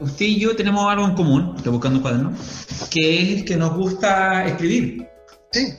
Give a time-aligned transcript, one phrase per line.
[0.00, 2.32] usted y yo tenemos algo en común, estoy buscando un cuaderno,
[2.90, 5.08] que es que nos gusta escribir.
[5.52, 5.74] Sí.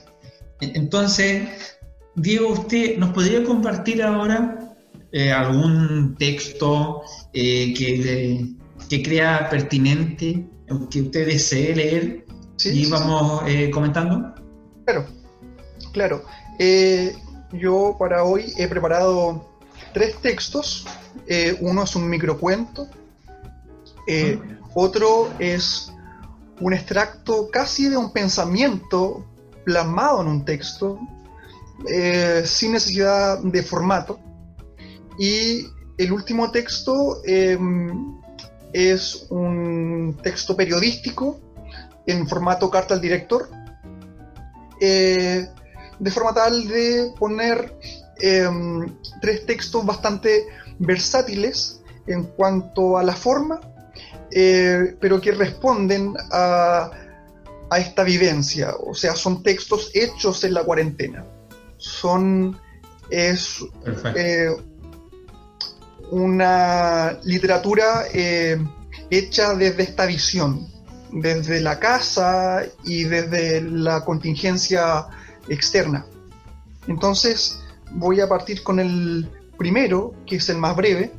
[0.61, 1.47] Entonces,
[2.15, 4.75] Diego, ¿usted nos podría compartir ahora
[5.11, 7.01] eh, algún texto
[7.33, 8.45] eh, que,
[8.89, 10.45] que crea pertinente,
[10.91, 12.25] que usted desee leer
[12.63, 14.35] y vamos eh, comentando?
[14.85, 15.05] Claro,
[15.93, 16.25] claro.
[17.53, 19.49] yo para hoy he preparado
[19.93, 20.85] tres textos.
[21.61, 22.87] uno es un microcuento,
[24.73, 25.91] otro es
[26.61, 29.25] un extracto casi de un pensamiento
[29.63, 30.99] plasmado en un texto,
[31.87, 34.19] eh, sin necesidad de formato.
[35.17, 35.65] Y
[35.97, 38.19] el último texto em,
[38.73, 41.39] es un texto periodístico
[42.05, 43.49] en formato carta al director,
[44.81, 45.47] eh,
[45.99, 47.77] de forma tal de poner
[48.21, 50.45] em, tres textos bastante
[50.79, 53.59] versátiles en cuanto a la forma,
[54.31, 56.91] eh, pero que responden a,
[57.69, 58.73] a esta vivencia.
[58.79, 61.25] O sea, son textos hechos en la cuarentena
[61.79, 62.59] son
[63.09, 63.65] es
[64.15, 64.55] eh,
[66.11, 68.61] una literatura eh,
[69.09, 70.67] hecha desde esta visión,
[71.11, 75.07] desde la casa y desde la contingencia
[75.47, 76.05] externa.
[76.87, 77.59] Entonces
[77.91, 79.27] voy a partir con el
[79.57, 81.11] primero, que es el más breve,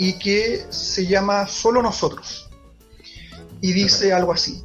[0.00, 2.48] y que se llama Solo nosotros.
[3.60, 4.64] Y dice algo así.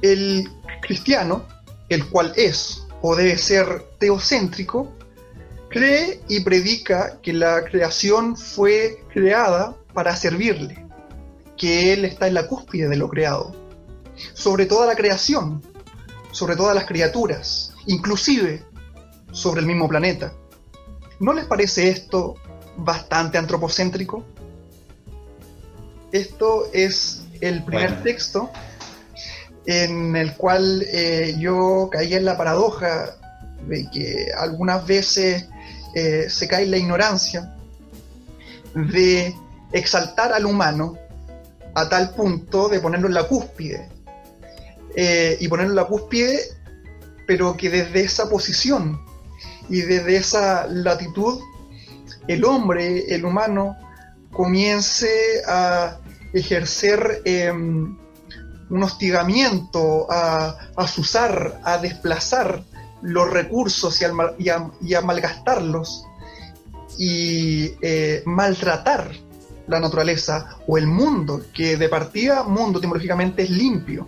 [0.00, 0.48] El
[0.80, 1.46] cristiano,
[1.90, 4.90] el cual es o debe ser teocéntrico,
[5.68, 10.82] cree y predica que la creación fue creada para servirle,
[11.58, 13.54] que Él está en la cúspide de lo creado,
[14.32, 15.62] sobre toda la creación,
[16.32, 18.64] sobre todas las criaturas, inclusive
[19.30, 20.32] sobre el mismo planeta.
[21.18, 22.36] ¿No les parece esto
[22.84, 24.24] bastante antropocéntrico?
[26.12, 28.50] Esto es el primer texto
[29.66, 33.16] en el cual eh, yo caí en la paradoja
[33.66, 35.46] de que algunas veces
[35.94, 37.54] eh, se cae en la ignorancia
[38.74, 39.34] de
[39.72, 40.96] exaltar al humano
[41.74, 43.88] a tal punto de ponerlo en la cúspide.
[44.96, 46.40] Eh, y ponerlo en la cúspide,
[47.26, 49.00] pero que desde esa posición
[49.68, 51.40] y desde esa latitud,
[52.28, 53.76] el hombre, el humano,
[54.32, 55.98] comience a
[56.32, 57.96] ejercer em,
[58.70, 62.62] un hostigamiento a, a susar, a desplazar
[63.02, 64.00] los recursos
[64.38, 64.48] y,
[64.94, 66.06] a, malgastarlos
[66.98, 69.10] y eh, maltratar
[69.66, 74.06] la naturaleza o el mundo, que de partida mundo etimológicamente es limpio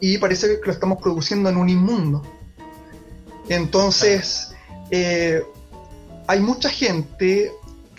[0.00, 2.22] y parece que lo estamos produciendo en un inmundo.
[3.48, 4.52] Entonces,
[4.90, 5.42] eh,
[6.32, 7.52] hay mucha gente,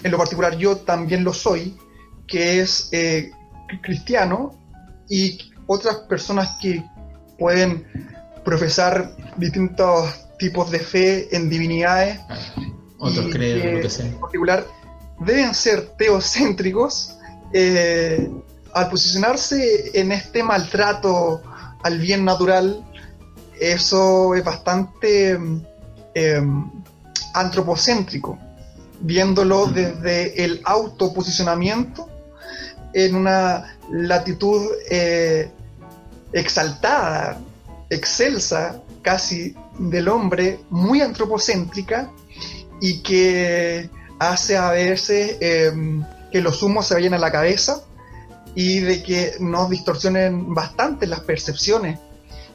[0.03, 1.77] en lo particular yo también lo soy,
[2.25, 3.31] que es eh,
[3.83, 4.55] cristiano
[5.07, 6.83] y otras personas que
[7.37, 7.85] pueden
[8.43, 12.19] profesar distintos tipos de fe en divinidades.
[12.97, 14.07] Otros creen, lo que sea.
[14.07, 14.65] En particular,
[15.19, 17.15] deben ser teocéntricos
[17.53, 18.31] eh,
[18.73, 21.43] al posicionarse en este maltrato
[21.83, 22.83] al bien natural.
[23.59, 25.37] Eso es bastante
[26.15, 26.71] em,
[27.33, 28.37] antropocéntrico,
[29.01, 32.09] viéndolo desde el autoposicionamiento
[32.93, 35.49] en una latitud eh,
[36.31, 37.39] exaltada,
[37.89, 42.11] excelsa casi del hombre, muy antropocéntrica
[42.79, 43.89] y que
[44.19, 47.81] hace a veces em, que los humos se vayan a la cabeza
[48.55, 51.99] y de que nos distorsionen bastante las percepciones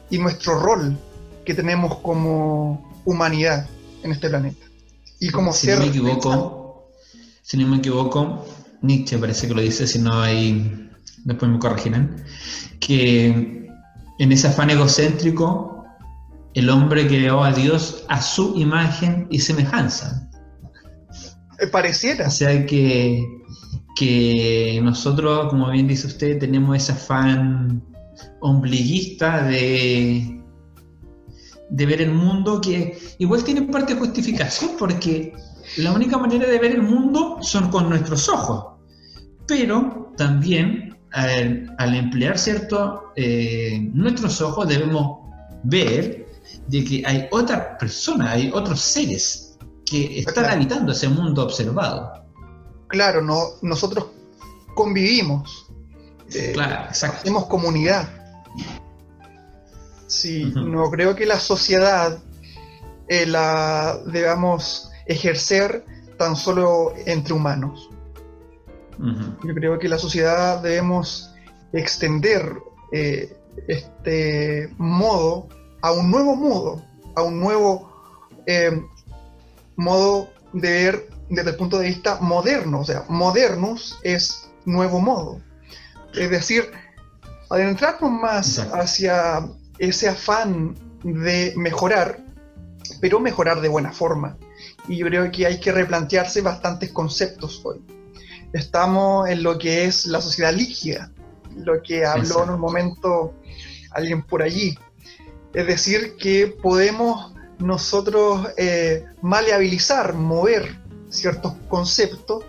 [0.09, 0.97] y nuestro rol
[1.45, 3.67] que tenemos como humanidad
[4.03, 4.68] en este planeta.
[5.19, 6.91] Y como si no me equivoco,
[7.41, 8.45] si no me equivoco,
[8.81, 10.89] Nietzsche parece que lo dice, si no hay,
[11.25, 12.23] después me corregirán,
[12.79, 13.67] que
[14.19, 15.85] en ese afán egocéntrico
[16.53, 20.29] el hombre creó a Dios a su imagen y semejanza.
[21.59, 22.27] Eh, pareciera.
[22.27, 23.25] O sea que,
[23.95, 27.83] que nosotros, como bien dice usted, tenemos ese afán
[28.39, 30.38] ombliguista de,
[31.69, 35.33] de ver el mundo que igual tiene parte de justificación porque
[35.77, 38.79] la única manera de ver el mundo son con nuestros ojos,
[39.47, 45.27] pero también al, emplear cierto eh, nuestros ojos debemos
[45.63, 46.27] ver
[46.67, 52.23] de que hay otras personas, hay otros seres que están habitando ese mundo observado.
[52.87, 54.07] Claro, no, nosotros
[54.75, 55.67] convivimos,
[56.33, 58.07] eh, hacemos comunidad.
[60.09, 62.17] Sí, no creo que la sociedad
[63.07, 65.85] eh, la debamos ejercer
[66.17, 67.89] tan solo entre humanos.
[69.43, 71.33] Yo creo que la sociedad debemos
[71.71, 72.53] extender
[72.91, 75.47] eh, este modo
[75.81, 76.83] a un nuevo modo,
[77.15, 77.93] a un nuevo
[78.47, 78.81] eh,
[79.75, 82.79] modo de ver desde el punto de vista moderno.
[82.81, 85.39] O sea, modernus es nuevo modo.
[86.15, 86.71] Es decir,
[87.49, 89.47] adentrarnos más hacia
[89.79, 92.19] ese afán de mejorar,
[92.99, 94.37] pero mejorar de buena forma.
[94.87, 97.81] Y yo creo que hay que replantearse bastantes conceptos hoy.
[98.53, 101.11] Estamos en lo que es la sociedad líquida,
[101.55, 103.33] lo que habló en un momento
[103.91, 104.77] alguien por allí.
[105.53, 110.79] Es decir, que podemos nosotros eh, maleabilizar, mover
[111.09, 112.43] ciertos conceptos,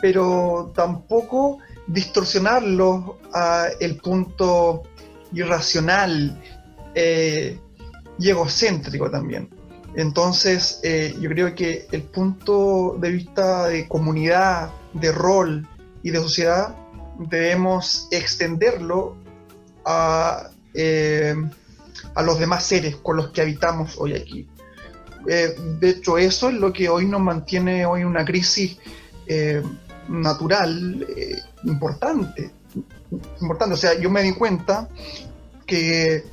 [0.00, 4.82] pero tampoco distorsionarlos a el punto
[5.32, 6.40] irracional
[6.94, 7.58] eh,
[8.18, 9.48] y egocéntrico también.
[9.94, 15.66] Entonces, eh, yo creo que el punto de vista de comunidad, de rol
[16.02, 16.76] y de sociedad
[17.18, 19.16] debemos extenderlo
[19.84, 21.34] a, eh,
[22.14, 24.48] a los demás seres con los que habitamos hoy aquí.
[25.26, 28.78] de hecho, eso es lo que hoy nos mantiene hoy una crisis
[30.08, 31.06] natural
[31.64, 32.50] importante.
[33.40, 33.74] Importante.
[33.74, 34.88] O sea, yo me di cuenta
[35.66, 36.24] que,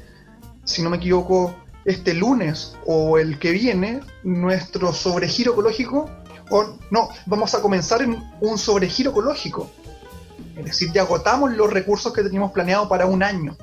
[0.67, 1.55] si no me equivoco,
[1.85, 6.09] este lunes o el que viene, nuestro sobregiro ecológico,
[6.49, 9.71] o no, vamos a comenzar en un sobregiro ecológico.
[10.57, 13.55] Es decir, ya agotamos los recursos que teníamos planeado para un año.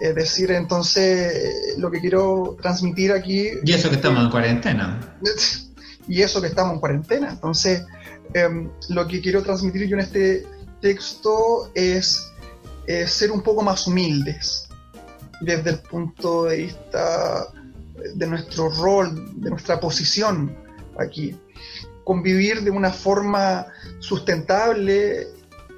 [0.00, 3.48] Es decir, entonces, lo que quiero transmitir aquí...
[3.64, 5.18] Y eso que estamos en cuarentena.
[6.08, 7.30] Y eso que estamos en cuarentena.
[7.30, 7.84] Entonces,
[8.34, 10.44] em, lo que quiero transmitir yo en este
[10.80, 12.26] texto es
[13.06, 14.69] ser un poco más humildes
[15.40, 17.46] desde el punto de vista
[18.14, 20.56] de nuestro rol, de nuestra posición
[20.98, 21.36] aquí.
[22.04, 23.66] Convivir de una forma
[23.98, 25.28] sustentable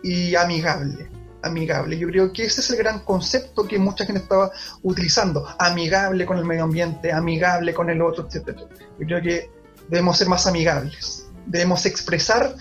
[0.02, 1.08] y amigable.
[1.42, 1.98] Amigable.
[1.98, 5.46] Yo creo que ese es el gran concepto que mucha gente estaba utilizando.
[5.58, 8.56] Amigable con el medio ambiente, amigable con el otro, etc.
[9.00, 9.50] Yo creo que
[9.88, 11.26] debemos ser más amigables.
[11.46, 12.54] Debemos expresar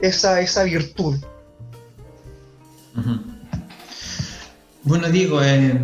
[0.00, 1.16] esa, esa virtud.
[4.84, 5.80] Bueno, digo, eh,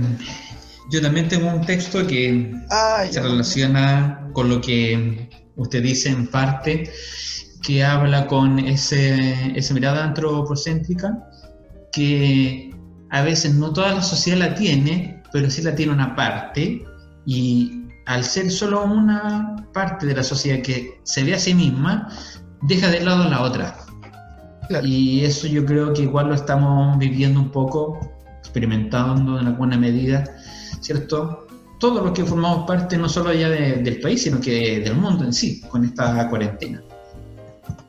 [0.94, 6.28] yo también tengo un texto que ah, se relaciona con lo que usted dice en
[6.28, 6.88] parte,
[7.62, 11.18] que habla con ese, esa mirada antropocéntrica
[11.90, 12.72] que
[13.10, 16.84] a veces no toda la sociedad la tiene, pero sí la tiene una parte.
[17.26, 22.08] Y al ser solo una parte de la sociedad que se ve a sí misma,
[22.62, 23.76] deja de lado la otra.
[24.84, 27.98] Y eso yo creo que igual lo estamos viviendo un poco,
[28.38, 30.24] experimentando en alguna medida
[30.84, 31.46] ¿cierto?
[31.80, 35.32] Todos los que formamos parte no solo ya del país, sino que del mundo en
[35.32, 36.82] sí, con esta cuarentena.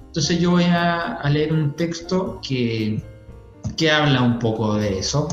[0.08, 3.04] Entonces yo voy a, leer un texto que,
[3.76, 5.28] que habla un poco de eso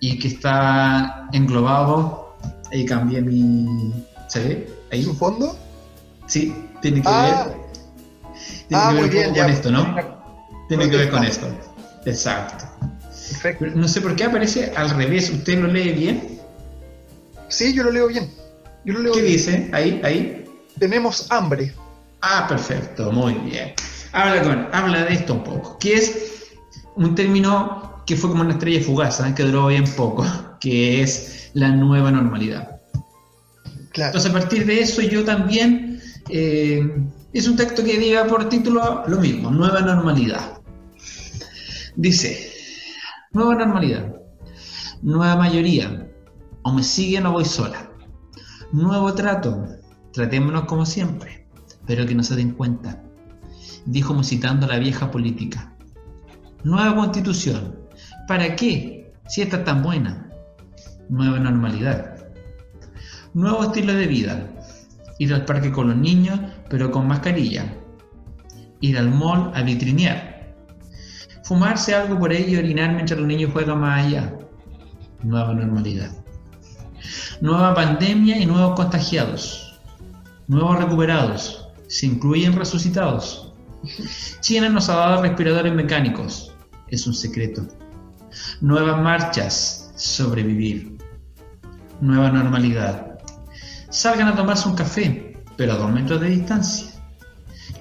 [0.00, 2.34] y que está englobado,
[2.72, 3.92] ahí cambié mi...
[4.28, 4.70] ¿Se ve?
[4.90, 5.02] ¿Ahí?
[5.02, 5.56] ¿Su fondo?
[6.26, 7.46] Sí, tiene que ah.
[7.46, 7.56] ver,
[8.68, 9.96] tiene ah, que ver bien, con esto, ¿no?
[10.68, 11.46] Tiene que ver con esto.
[12.04, 12.64] Exacto.
[13.30, 13.66] Perfecto.
[13.74, 15.30] No sé por qué aparece al revés.
[15.30, 16.35] ¿Usted lo lee bien?
[17.48, 18.30] Sí, yo lo leo bien.
[18.84, 19.70] ¿Qué dice?
[19.72, 20.44] Ahí, ahí.
[20.78, 21.72] Tenemos hambre.
[22.22, 23.72] Ah, perfecto, muy bien.
[24.12, 26.50] Habla, con, habla de esto un poco, que es
[26.94, 29.34] un término que fue como una estrella fugaz, ¿eh?
[29.36, 30.24] que duró bien poco,
[30.60, 32.80] que es la nueva normalidad.
[33.92, 34.08] Claro.
[34.08, 36.00] Entonces, a partir de eso, yo también.
[36.28, 36.82] Eh,
[37.32, 40.58] es un texto que diga por título lo mismo, nueva normalidad.
[41.94, 42.50] Dice,
[43.32, 44.16] nueva normalidad,
[45.02, 46.05] nueva mayoría,
[46.66, 47.92] o me siguen o voy sola.
[48.72, 49.68] Nuevo trato,
[50.12, 51.46] tratémonos como siempre,
[51.86, 53.04] pero que no se den cuenta,
[53.84, 55.76] dijo musitando la vieja política.
[56.64, 57.76] Nueva constitución,
[58.26, 59.12] ¿para qué?
[59.28, 60.28] Si está tan buena.
[61.08, 62.16] Nueva normalidad.
[63.32, 64.50] Nuevo estilo de vida,
[65.20, 67.76] ir al parque con los niños, pero con mascarilla.
[68.80, 70.52] Ir al mall a vitrinear.
[71.44, 74.36] Fumarse algo por ahí y orinar mientras los niños juegan más allá.
[75.22, 76.25] Nueva normalidad
[77.40, 79.78] nueva pandemia y nuevos contagiados,
[80.48, 83.52] nuevos recuperados, se incluyen resucitados.
[84.40, 86.52] China nos ha dado respiradores mecánicos,
[86.88, 87.66] es un secreto.
[88.60, 90.98] Nuevas marchas, sobrevivir.
[92.00, 93.18] Nueva normalidad.
[93.88, 96.88] Salgan a tomarse un café, pero a dos metros de distancia.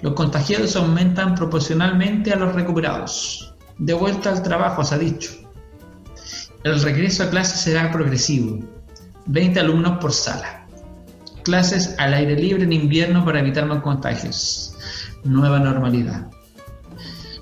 [0.01, 3.53] Los contagiados aumentan proporcionalmente a los recuperados.
[3.77, 5.31] De vuelta al trabajo, se ha dicho.
[6.63, 8.59] El regreso a clase será progresivo.
[9.27, 10.67] 20 alumnos por sala.
[11.43, 14.75] Clases al aire libre en invierno para evitar más contagios.
[15.23, 16.29] Nueva normalidad.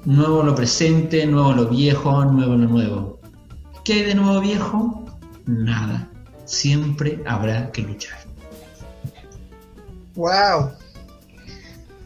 [0.05, 3.19] nuevo lo presente, nuevo lo viejo, nuevo lo nuevo.
[3.83, 5.05] ¿Qué hay de nuevo viejo?
[5.45, 6.09] Nada.
[6.45, 8.17] Siempre habrá que luchar.
[10.15, 10.71] ¡Wow!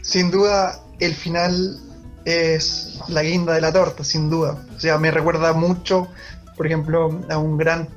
[0.01, 1.79] Sin duda, el final
[2.25, 4.65] es la guinda de la torta, sin duda.
[4.75, 6.07] O sea, me recuerda mucho,
[6.55, 7.89] por ejemplo, a un gran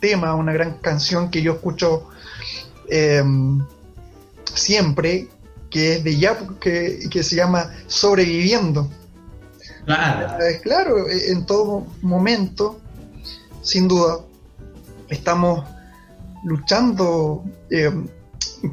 [0.00, 2.08] tema, una gran canción que yo escucho
[2.88, 3.60] em,
[4.54, 5.28] siempre,
[5.70, 8.88] que es de ya que, que se llama Sobreviviendo.
[9.84, 10.44] Claro.
[10.44, 12.78] Eh, claro, eh, en todo momento,
[13.62, 14.18] sin duda,
[15.08, 15.64] estamos
[16.44, 18.06] luchando em,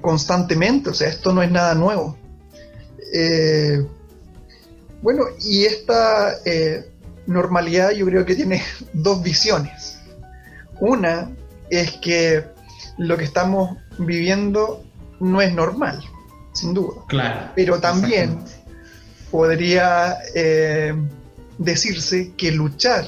[0.02, 2.18] constantemente, o sea, esto no es nada nuevo.
[3.14, 3.86] Eh,
[5.02, 6.34] bueno, y esta
[7.28, 8.62] normalidad yo creo que tiene
[8.94, 9.85] dos visiones.
[10.80, 11.32] Una
[11.70, 12.44] es que
[12.98, 14.84] lo que estamos viviendo
[15.20, 16.04] no es normal,
[16.54, 17.02] sin duda.
[17.08, 17.52] Claro.
[17.56, 18.40] Pero también
[19.32, 20.94] podría eh,
[21.58, 23.06] decirse que luchar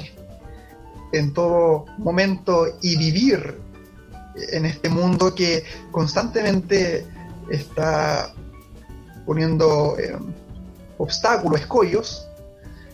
[1.14, 3.60] en todo momento y vivir
[4.52, 7.06] en este mundo que constantemente
[7.50, 8.34] está
[9.26, 10.18] poniendo eh,
[10.98, 12.28] obstáculos, escollos,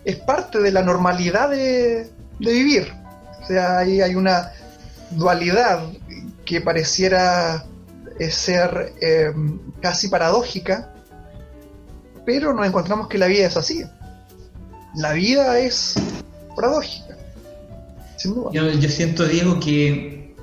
[0.06, 2.92] es parte de la normalidad de, vivir.
[3.42, 4.51] O sea, ahí hay una
[5.15, 5.91] dualidad
[6.46, 7.65] que pareciera
[8.20, 8.93] eh, ser
[9.82, 10.93] casi paradójica,
[12.25, 13.84] pero nos encontramos que la vida es así.
[14.96, 15.96] La vida es
[16.55, 17.17] paradójica,
[18.17, 18.51] sin duda.
[18.53, 20.36] Yo, siento, Diego, que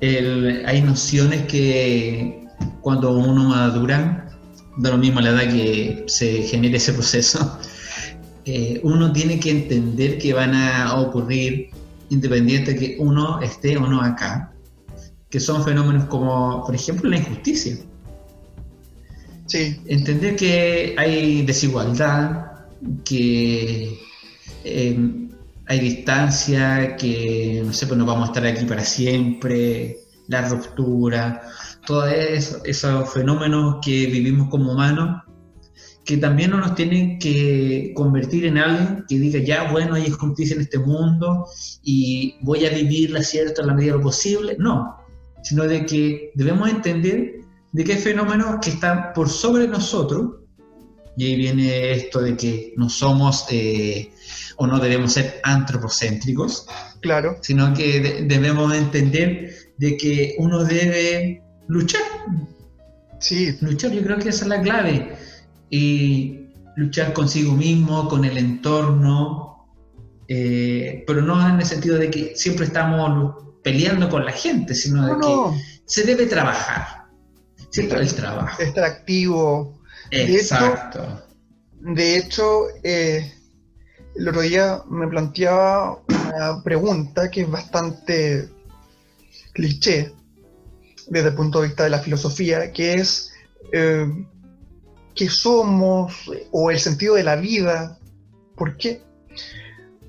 [0.00, 2.42] hay nociones que
[2.80, 4.28] cuando uno madura,
[4.76, 7.58] da lo mismo la edad que se genere ese proceso,
[8.44, 11.70] eh, uno tiene que entender que van a ocurrir
[12.12, 14.52] independiente que uno esté o no acá,
[15.30, 17.78] que son fenómenos como, por ejemplo, la injusticia.
[19.54, 22.52] Entender que hay desigualdad,
[23.04, 23.98] que
[24.64, 25.30] em,
[25.66, 31.42] hay distancia, que no sé, pues no vamos a estar aquí para siempre, la ruptura,
[31.86, 32.10] todos
[32.64, 35.22] esos fenómenos que vivimos como humanos,
[36.04, 40.56] que también no nos tienen que convertir en alguien que diga, ya, bueno, hay justicia
[40.56, 41.46] en este mundo
[41.82, 44.56] y voy a vivirla, ¿cierto?, en la medida de lo posible.
[44.58, 44.96] No,
[45.42, 47.40] sino de que debemos entender
[47.72, 50.36] de qué fenómenos que están por sobre nosotros,
[51.16, 54.10] y ahí viene esto de que no somos eh,
[54.56, 56.66] o no debemos ser antropocéntricos,
[57.00, 57.36] claro.
[57.42, 62.02] sino que debemos entender de que uno debe luchar.
[63.18, 63.56] Sí.
[63.60, 65.16] Luchar, yo creo que esa es la clave.
[65.72, 69.66] Y luchar consigo mismo, con el entorno,
[70.28, 75.06] eh, pero no en el sentido de que siempre estamos peleando con la gente, sino
[75.06, 77.02] de que se debe trabajar
[77.74, 78.62] el trabajo.
[78.62, 79.80] Estar activo.
[80.10, 81.22] Exacto.
[81.80, 83.32] De hecho, eh,
[84.14, 88.48] el otro día me planteaba una pregunta que es bastante
[89.54, 90.12] cliché
[91.08, 93.32] desde el punto de vista de la filosofía, que es
[93.72, 94.06] eh,
[95.14, 97.98] qué somos o el sentido de la vida,
[98.56, 99.02] ¿por qué?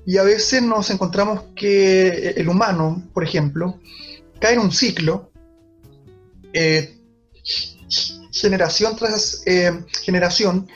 [0.06, 3.80] Y a veces nos encontramos que el humano, por ejemplo,
[4.38, 5.30] cae en un ciclo
[6.52, 6.96] eh,
[8.30, 10.68] generación tras eh, generación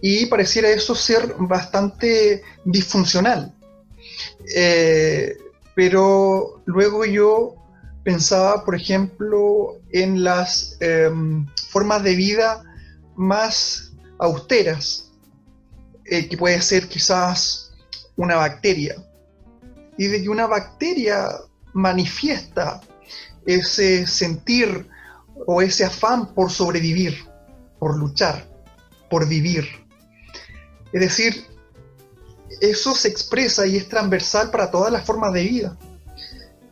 [0.00, 3.54] y pareciera eso ser bastante disfuncional.
[4.54, 5.36] Eh,
[5.74, 7.54] pero luego yo
[8.04, 12.62] pensaba, por ejemplo, en las em, formas de vida
[13.18, 15.10] más austeras,
[16.04, 17.72] eh, que puede ser quizás
[18.16, 18.94] una bacteria,
[19.98, 21.28] y de que una bacteria
[21.72, 22.80] manifiesta
[23.44, 24.88] ese sentir
[25.46, 27.24] o ese afán por sobrevivir,
[27.78, 28.48] por luchar,
[29.10, 29.66] por vivir.
[30.92, 31.44] Es decir,
[32.60, 35.76] eso se expresa y es transversal para todas las formas de vida.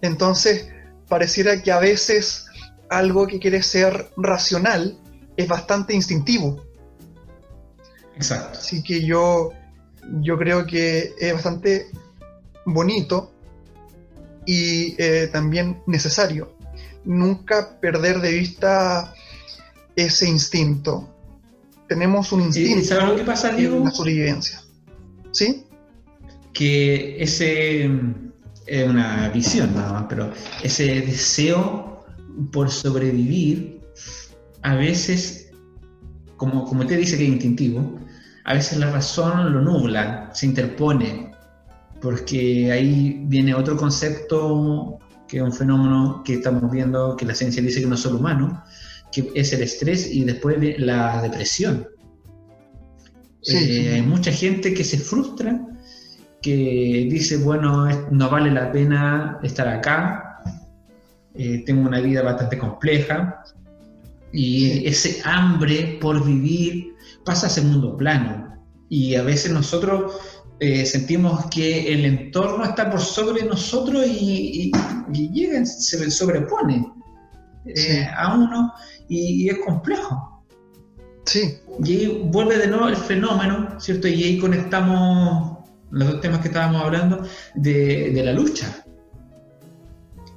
[0.01, 0.69] Entonces,
[1.09, 2.47] pareciera que a veces
[2.89, 4.97] algo que quiere ser racional
[5.37, 6.65] es bastante instintivo.
[8.15, 8.59] Exacto.
[8.59, 9.53] Así que yo,
[10.21, 11.89] yo creo que es bastante
[12.65, 13.33] bonito
[14.47, 16.57] y eh, también necesario
[17.07, 19.15] nunca perder de vista
[19.95, 21.09] ese instinto.
[21.89, 23.77] Tenemos un instinto ¿Sabes lo que pasa, Diego?
[23.77, 24.61] en la sobrevivencia.
[25.31, 25.65] ¿Sí?
[26.53, 27.89] Que ese
[28.67, 32.05] es una visión nada más, pero ese deseo
[32.53, 33.81] por sobrevivir,
[34.67, 35.53] a veces,
[36.37, 38.01] como, como te dice que es instintivo,
[38.45, 41.31] a veces la razón lo nubla, se interpone,
[42.01, 47.63] porque ahí viene otro concepto que es un fenómeno que estamos viendo, que la ciencia
[47.63, 48.65] dice que no es solo humano,
[49.13, 51.87] que es el estrés y después la depresión.
[53.49, 55.65] Eh, hay mucha gente que se frustra,
[56.43, 60.43] que dice, bueno, no vale la pena estar acá,
[61.35, 63.45] eh, tengo una vida bastante compleja,
[64.37, 68.55] y ese hambre por vivir pasa a segundo plano.
[68.91, 70.13] Y a veces nosotros
[70.61, 74.71] eh, sentimos que el entorno está por sobre nosotros y,
[75.11, 76.87] llega, se sobrepone
[78.15, 78.73] a uno
[79.09, 80.45] y es complejo.
[81.25, 81.59] Sí.
[81.83, 84.07] Y ahí vuelve de nuevo el fenómeno, ¿cierto?
[84.07, 88.85] Y ahí conectamos los dos temas que estábamos hablando de, la lucha.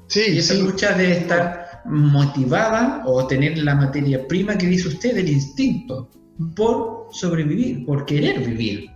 [0.08, 5.17] Sí, y esa lucha debe estar motivada o tener la materia prima que dice usted,
[5.17, 6.10] el instinto,
[6.55, 8.91] por sobrevivir, por querer vivir.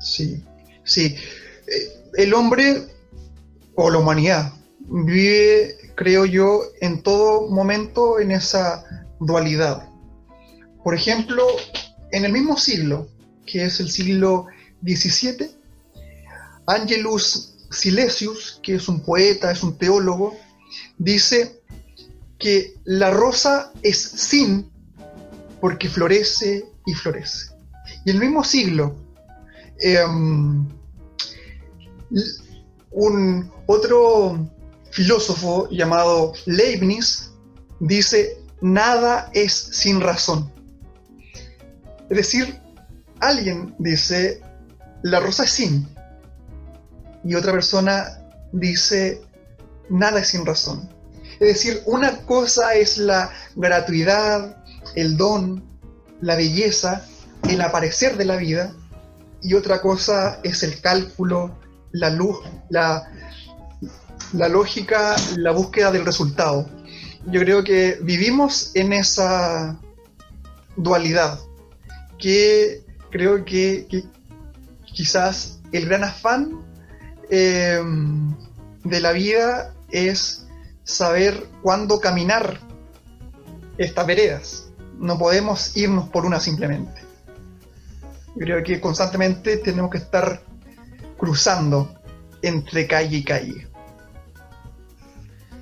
[0.00, 0.42] Sí,
[0.84, 1.14] sí.
[1.66, 2.86] Eh, el hombre
[3.74, 8.84] o la humanidad vive, creo yo, en todo momento en esa
[9.20, 9.88] dualidad
[10.88, 11.44] por ejemplo,
[12.12, 13.08] en el mismo siglo,
[13.44, 14.46] que es el siglo
[14.82, 15.50] XVII,
[16.66, 20.34] Angelus Silesius, que es un poeta, es un teólogo,
[20.96, 21.60] dice
[22.38, 24.70] que la rosa es sin
[25.60, 27.52] porque florece y florece.
[28.04, 28.96] Y el mismo siglo,
[29.80, 30.66] em,
[32.90, 34.48] un otro
[34.90, 37.30] filósofo llamado Leibniz
[37.80, 40.50] dice, nada es sin razón.
[42.08, 42.60] Es decir,
[43.20, 44.40] alguien dice,
[45.02, 45.86] la rosa es sin,
[47.24, 49.20] y otra persona dice,
[49.90, 50.88] nada es sin razón.
[51.40, 54.56] Es decir, una cosa es la gratuidad,
[54.94, 55.62] el don,
[56.20, 57.04] la belleza,
[57.48, 58.72] el aparecer de la vida,
[59.42, 61.56] y otra cosa es el cálculo,
[61.92, 62.38] la luz,
[62.70, 63.08] la,
[64.32, 66.68] la lógica, la búsqueda del resultado.
[67.26, 69.78] Yo creo que vivimos en esa
[70.76, 71.38] dualidad
[72.18, 73.86] que creo que,
[74.84, 76.60] quizás el gran afán
[77.30, 77.80] eh,
[78.82, 80.47] de la vida es
[80.88, 82.58] saber cuándo caminar
[83.76, 84.68] estas veredas.
[84.98, 87.02] No podemos irnos por una simplemente.
[88.36, 90.42] Creo que constantemente tenemos que estar
[91.18, 91.94] cruzando
[92.40, 93.68] entre calle y calle.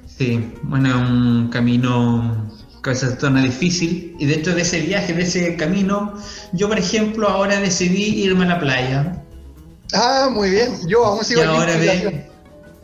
[0.06, 2.48] Sí, bueno, un camino
[2.82, 6.14] que se torna difícil y dentro de ese viaje, de ese camino,
[6.52, 9.24] yo por ejemplo ahora decidí irme a la playa.
[9.92, 12.30] Ah, muy bien, yo aún sigo y ahora ve,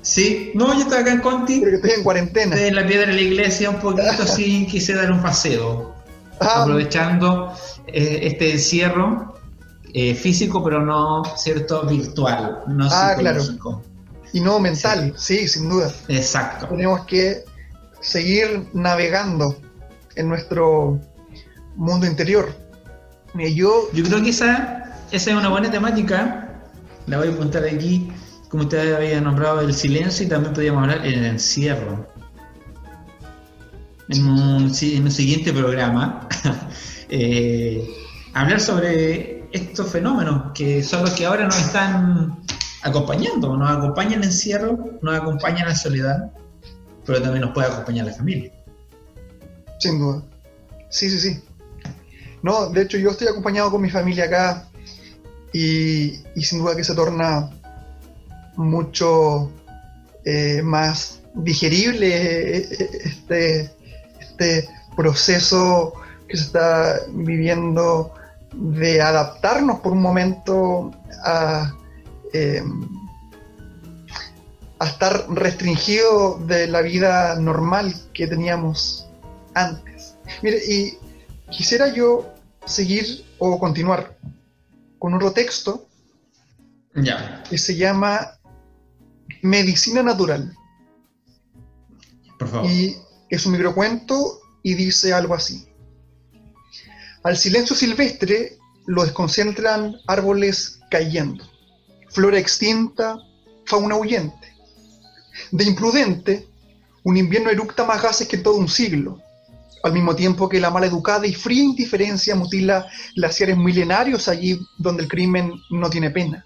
[0.02, 1.60] Sí, no, yo estoy acá en Conti.
[1.60, 2.54] Porque estoy en cuarentena.
[2.54, 5.94] Estoy en la piedra de la iglesia un poquito, sí, quise dar un paseo.
[6.40, 7.52] Ah, aprovechando
[7.86, 9.34] eh, este encierro
[9.94, 11.86] eh, físico, pero no, ¿cierto?
[11.86, 13.42] Virtual, no ah, claro.
[14.32, 15.92] Y no mental, sí, sin duda.
[16.08, 16.66] Exacto.
[16.66, 17.44] Tenemos que
[18.00, 19.56] seguir navegando
[20.16, 20.98] en nuestro
[21.76, 22.52] mundo interior.
[23.34, 26.48] Yo, yo creo que esa, esa es una buena temática.
[27.06, 28.10] La voy a apuntar aquí,
[28.52, 32.06] como usted había nombrado, el silencio y también podríamos hablar el encierro.
[34.10, 36.28] En un, en un siguiente programa,
[37.08, 37.82] eh,
[38.34, 42.44] hablar sobre estos fenómenos que son los que ahora nos están
[42.82, 46.30] acompañando, nos acompaña el encierro, nos acompaña la soledad,
[47.06, 48.52] pero también nos puede acompañar la familia.
[49.78, 50.22] Sin duda.
[50.90, 51.42] Sí, sí, sí.
[52.42, 54.68] No, de hecho yo estoy acompañado con mi familia acá
[55.54, 57.48] y, sin duda que se torna
[58.56, 59.50] mucho
[60.24, 63.70] eh, más digerible eh, eh, este,
[64.20, 65.94] este proceso
[66.28, 68.12] que se está viviendo
[68.54, 70.92] de adaptarnos por un momento
[71.24, 71.72] a,
[74.78, 79.06] a estar restringido de la vida normal que teníamos
[79.54, 80.16] antes.
[80.42, 80.98] Mire, y
[81.50, 82.32] quisiera yo
[82.66, 84.16] seguir o continuar
[84.98, 85.86] con otro texto
[86.94, 87.42] ya.
[87.48, 88.38] que se llama
[89.42, 90.56] Medicina Natural.
[92.38, 92.70] Por favor.
[92.70, 92.96] Y
[93.28, 95.66] es un microcuento y dice algo así.
[97.24, 101.44] Al silencio silvestre lo desconcentran árboles cayendo,
[102.08, 103.16] flora extinta,
[103.64, 104.52] fauna huyente.
[105.50, 106.48] De imprudente,
[107.04, 109.20] un invierno eructa más gases que todo un siglo,
[109.82, 115.08] al mismo tiempo que la maleducada y fría indiferencia mutila glaciares milenarios allí donde el
[115.08, 116.44] crimen no tiene pena.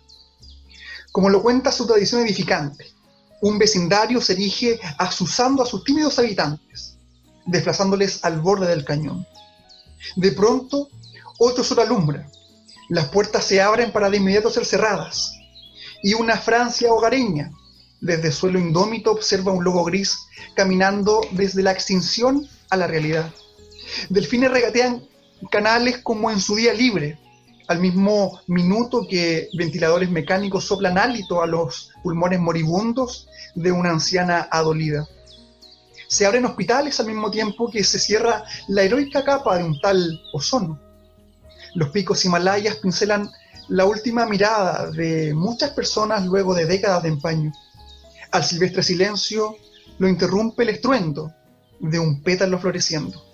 [1.16, 2.92] Como lo cuenta su tradición edificante,
[3.40, 6.98] un vecindario se erige asusando a sus tímidos habitantes,
[7.46, 9.26] desplazándoles al borde del cañón.
[10.16, 10.90] De pronto,
[11.38, 12.28] otro sol alumbra,
[12.90, 15.32] las puertas se abren para de inmediato ser cerradas,
[16.02, 17.50] y una Francia hogareña,
[18.02, 20.18] desde suelo indómito, observa un lobo gris
[20.54, 23.32] caminando desde la extinción a la realidad.
[24.10, 25.02] Delfines regatean
[25.50, 27.18] canales como en su día libre,
[27.68, 34.48] al mismo minuto que ventiladores mecánicos soplan hálito a los pulmones moribundos de una anciana
[34.50, 35.06] adolida.
[36.08, 40.20] Se abren hospitales al mismo tiempo que se cierra la heroica capa de un tal
[40.32, 40.80] ozono.
[41.74, 43.30] Los picos himalayas pincelan
[43.68, 47.52] la última mirada de muchas personas luego de décadas de empaño.
[48.30, 49.56] Al silvestre silencio
[49.98, 51.32] lo interrumpe el estruendo
[51.80, 53.24] de un pétalo floreciendo.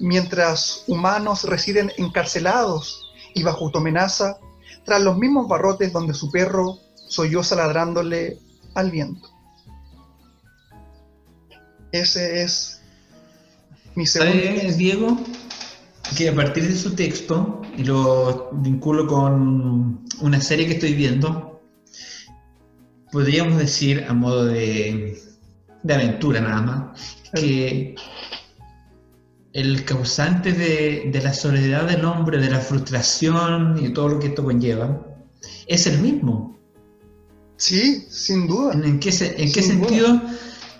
[0.00, 3.07] Mientras humanos residen encarcelados
[3.38, 4.38] y bajo tu amenaza,
[4.84, 8.38] tras los mismos barrotes donde su perro solloza ladrándole
[8.74, 9.28] al viento.
[11.92, 12.82] Ese es
[13.94, 14.44] mi segundo.
[14.44, 15.18] ¿Sabes, Diego?
[16.16, 21.60] Que a partir de su texto, y lo vinculo con una serie que estoy viendo,
[23.12, 25.22] podríamos decir, a modo de,
[25.82, 27.94] de aventura nada más, que
[29.58, 34.28] el causante de, de, la soledad del hombre, de la frustración y todo lo que
[34.28, 35.04] esto conlleva,
[35.66, 36.56] es el mismo.
[37.56, 38.72] Sí, sin duda.
[38.74, 40.34] ¿En qué, en qué sentido duda.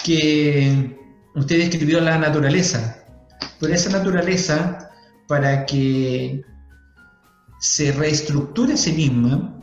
[0.05, 0.97] que
[1.35, 3.05] usted describió la naturaleza?
[3.59, 4.91] Por esa naturaleza,
[5.27, 6.43] para que
[7.59, 9.59] se reestructure a sí misma,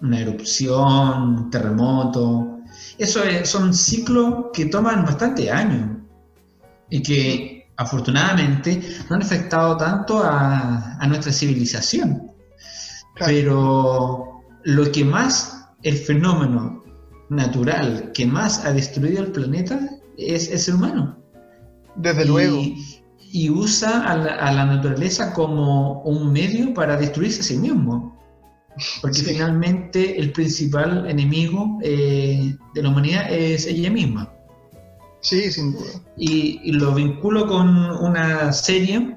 [0.00, 2.58] una erupción, un terremoto,
[2.98, 5.98] eso es, son ciclos que toman bastante años
[6.90, 12.32] y que afortunadamente no han afectado tanto a, a nuestra civilización.
[13.14, 13.32] Claro.
[13.32, 16.82] Pero lo que más, el fenómeno
[17.30, 19.78] natural que más ha destruido el planeta
[20.16, 21.18] es el ser humano.
[21.96, 22.62] Desde y, luego.
[23.32, 28.14] Y usa a la, a la, naturaleza como un medio para destruirse a sí mismo.
[29.00, 29.24] Porque sí.
[29.24, 34.32] finalmente el principal enemigo eh, de la humanidad es ella misma.
[35.24, 35.90] Sí, sin duda.
[36.18, 39.16] Y, y, lo vinculo con una serie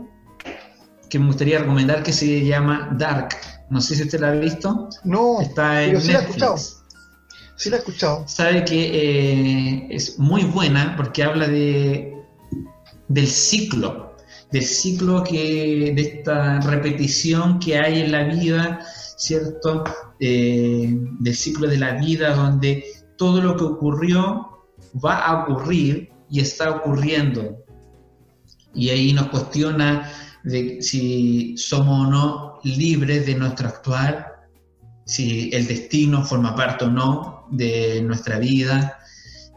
[1.10, 3.36] que me gustaría recomendar que se llama Dark.
[3.70, 4.88] No sé si usted la ha visto.
[5.04, 6.13] No, está en pero sí Netflix.
[6.13, 6.58] la he escuchado.
[7.58, 8.24] Sí la he escuchado.
[8.26, 12.13] Sabe que eh, es muy buena porque habla de
[13.10, 14.15] del ciclo,
[14.52, 18.80] del ciclo que de esta repetición que hay en la vida,
[19.17, 19.84] cierto,
[20.22, 20.88] eh,
[21.20, 22.86] del ciclo de la vida donde
[23.17, 24.57] todo lo que ocurrió
[25.04, 27.64] va a ocurrir y está ocurriendo.
[28.74, 30.12] Y ahí nos cuestiona
[30.44, 34.48] de si somos o no libres de nuestro actuar,
[35.06, 38.98] si el destino forma parte o no de nuestra vida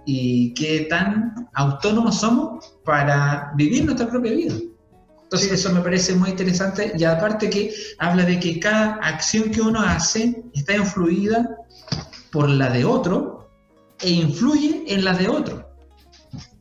[0.07, 4.55] y qué tan autónomos somos para vivir nuestra propia vida.
[5.23, 9.61] Entonces eso me parece muy interesante y aparte que habla de que cada acción que
[9.61, 11.57] uno hace está influida
[12.33, 13.40] por la de otro
[14.03, 15.69] e influye en la de otro.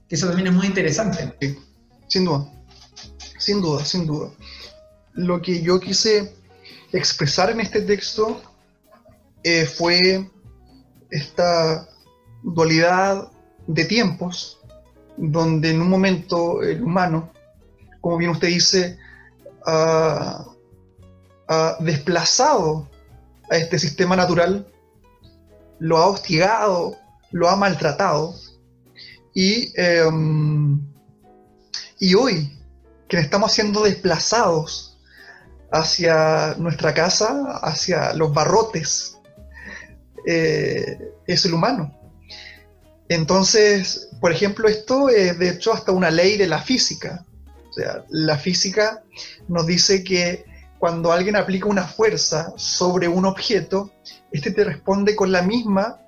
[0.07, 1.35] Que eso también es muy interesante.
[1.39, 1.57] Sí,
[2.07, 2.51] sin duda,
[3.37, 4.31] sin duda, sin duda.
[5.13, 6.35] Lo que yo quise
[6.91, 8.41] expresar en este texto
[9.43, 10.29] eh, fue
[11.11, 11.87] esta
[12.43, 13.31] dualidad
[13.67, 14.59] de tiempos,
[15.17, 17.31] donde en un momento el humano,
[18.01, 18.97] como bien usted dice,
[19.65, 20.45] ha
[21.79, 22.89] desplazado
[23.49, 24.67] a este sistema natural,
[25.79, 26.97] lo ha hostigado,
[27.31, 28.35] lo ha maltratado.
[29.33, 30.03] Y, eh,
[31.99, 32.57] y hoy,
[33.07, 34.97] que estamos siendo desplazados
[35.71, 39.17] hacia nuestra casa, hacia los barrotes,
[40.25, 41.95] eh, es el humano.
[43.07, 47.25] Entonces, por ejemplo, esto es de hecho hasta una ley de la física.
[47.69, 49.03] O sea, la física
[49.47, 50.45] nos dice que
[50.77, 53.91] cuando alguien aplica una fuerza sobre un objeto,
[54.31, 55.99] este te responde con la misma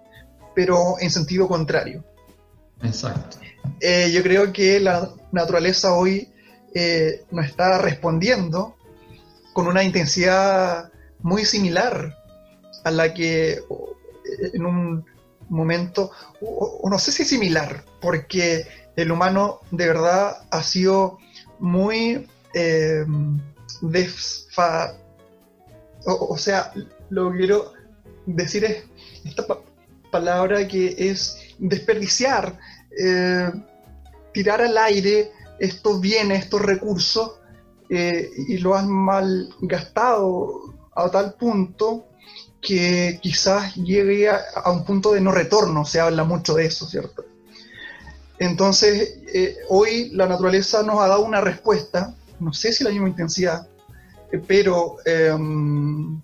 [0.56, 2.04] pero en sentido contrario.
[2.84, 3.38] Exacto.
[3.80, 6.30] Eh, yo creo que la naturaleza hoy
[6.74, 8.76] eh, nos está respondiendo
[9.54, 12.18] con una intensidad muy similar
[12.84, 13.62] a la que eh,
[14.54, 15.06] en un
[15.50, 16.12] momento,
[16.42, 21.18] o, o no sé si similar, porque el humano de verdad ha sido
[21.60, 23.06] muy eh,
[23.82, 24.98] desfa...
[26.06, 26.74] O, o, sea,
[27.10, 27.74] lo que quiero
[28.26, 28.84] decir es,
[29.24, 29.46] esta
[30.12, 32.60] palabra que es desperdiciar,
[32.97, 33.52] eh,
[34.34, 37.39] tirar al aire estos bienes, estos recursos,
[37.89, 42.08] eh, y lo has malgastado a tal punto
[42.62, 47.26] que quizás llegue a, un punto de no retorno, se habla mucho de eso, ¿cierto?
[48.38, 53.10] Entonces, eh, hoy la naturaleza nos ha dado una respuesta, no sé si la misma
[53.10, 53.67] intensidad,
[54.47, 56.21] pero em,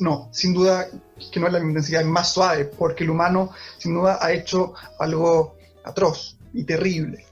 [0.00, 0.88] no, sin duda
[1.32, 4.74] que no es la intensidad, es más suave, porque el humano sin duda ha hecho
[4.98, 7.24] algo atroz y terrible.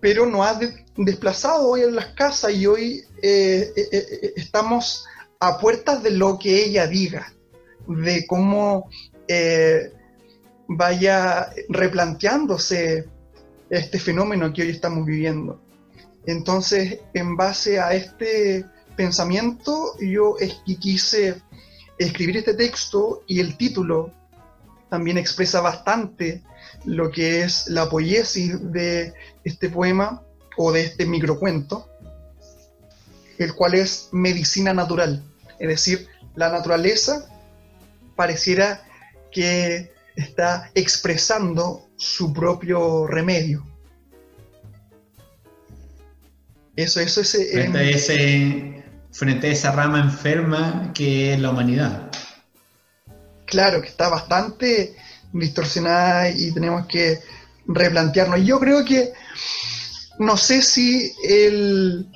[0.00, 5.06] Pero nos ha de desplazado hoy en las casas y hoy eh, eh, eh, estamos
[5.38, 7.32] a puertas de lo que ella diga,
[7.86, 8.90] de cómo
[9.26, 9.92] eh,
[10.68, 13.08] vaya replanteándose
[13.70, 15.60] este fenómeno que hoy estamos viviendo.
[16.26, 20.36] Entonces, en base a este pensamiento, yo
[20.78, 21.40] quise
[22.00, 24.12] escribir este texto y el título
[24.88, 26.42] también expresa bastante
[26.84, 29.12] lo que es la poiesis de
[29.44, 30.22] este poema
[30.56, 31.88] o de este microcuento,
[33.38, 35.22] el cual es medicina natural,
[35.58, 37.28] es decir, la naturaleza
[38.16, 38.82] pareciera
[39.30, 43.66] que está expresando su propio remedio.
[46.76, 47.34] Eso, eso es...
[47.34, 48.79] Eh,
[49.12, 52.10] frente a esa rama enferma que es la humanidad.
[53.46, 54.94] Claro, que está bastante
[55.32, 57.18] distorsionada y tenemos que
[57.66, 58.44] replantearnos.
[58.44, 59.12] Yo creo que,
[60.18, 62.06] no sé si el,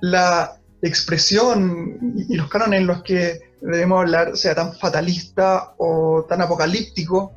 [0.00, 6.42] la expresión y los cánones en los que debemos hablar sea tan fatalista o tan
[6.42, 7.32] apocalíptico,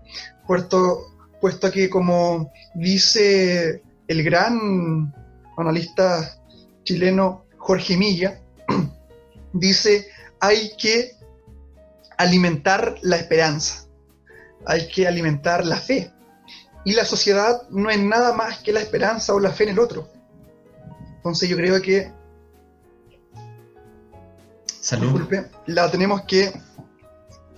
[0.45, 5.13] puesto, puesto que como dice el gran
[5.57, 6.37] analista
[6.83, 8.39] chileno Jorge Milla,
[9.53, 10.07] dice
[10.39, 11.15] hay que
[12.17, 13.85] alimentar la esperanza,
[14.65, 16.11] hay que alimentar la fe.
[16.85, 19.79] Y la sociedad no es nada más que la esperanza o la fe en el
[19.79, 20.09] otro.
[21.17, 22.11] Entonces yo creo que
[25.67, 26.51] la tenemos que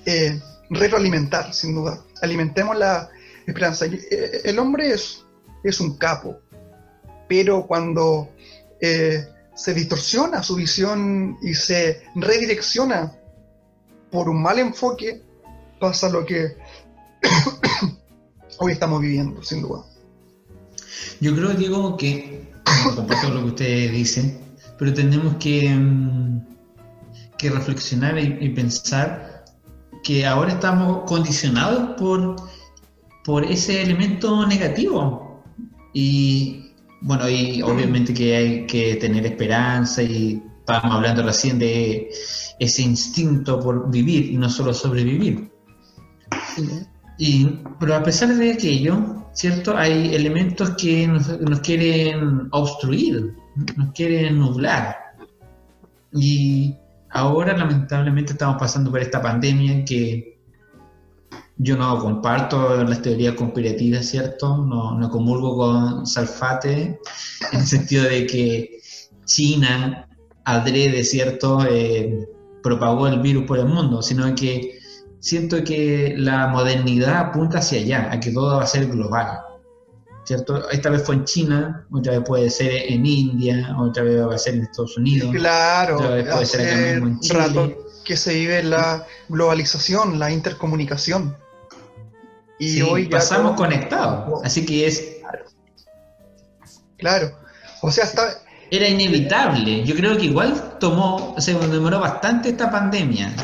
[0.05, 2.03] eh, retroalimentar, sin duda.
[2.21, 3.09] Alimentemos la
[3.45, 3.85] esperanza.
[3.85, 5.25] Eh, el hombre es,
[5.63, 6.39] es un capo,
[7.29, 8.29] pero cuando
[8.81, 9.27] eh,
[9.61, 13.13] se distorsiona su visión y se redirecciona
[14.09, 15.21] por un mal enfoque,
[15.79, 16.57] pasa lo que
[18.57, 19.85] hoy estamos viviendo, sin duda.
[21.19, 22.51] Yo creo, Diego, que,
[22.95, 24.39] comparto lo que ustedes dicen,
[24.79, 26.41] pero tenemos que, mm,
[27.37, 29.45] que reflexionar y, pensar
[30.03, 32.35] que ahora estamos condicionados por,
[33.23, 35.43] por ese elemento negativo.
[35.93, 36.70] Y
[37.01, 42.09] bueno, y obviamente que hay que tener esperanza y estábamos hablando recién de
[42.59, 45.51] ese instinto por vivir y no solo sobrevivir.
[47.17, 47.45] Y,
[47.79, 49.77] pero a pesar de aquello, ¿cierto?
[49.77, 53.35] Hay elementos que nos, nos quieren obstruir,
[53.77, 54.97] nos quieren nublar.
[56.13, 56.75] Y
[57.13, 60.30] Ahora lamentablemente estamos pasando por esta pandemia que
[61.63, 64.57] yo no comparto las teorías conspirativas, ¿cierto?
[64.57, 66.99] No, no comulgo con Salfate
[67.51, 68.79] en el sentido de que
[69.25, 70.07] China,
[70.43, 72.27] adrede, ¿cierto?, eh,
[72.63, 74.79] propagó el virus por el mundo, sino que
[75.19, 79.39] siento que la modernidad apunta hacia allá, a que todo va a ser global.
[80.23, 80.69] ¿cierto?
[80.69, 84.37] Esta vez fue en China, otra vez puede ser en India, otra vez va a
[84.37, 85.29] ser en Estados Unidos.
[85.31, 87.39] Claro, otra vez puede ser acá mismo en Chile.
[87.39, 91.35] rato que se vive la globalización, la intercomunicación.
[92.63, 95.17] Y hoy pasamos conectados, así que es...
[96.97, 97.31] Claro,
[97.81, 98.37] o sea, está...
[98.69, 103.35] Era inevitable, yo creo que igual tomó, se demoró bastante esta pandemia,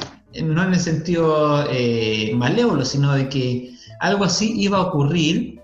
[0.43, 5.61] no en el sentido eh, malévolo, sino de que algo así iba a ocurrir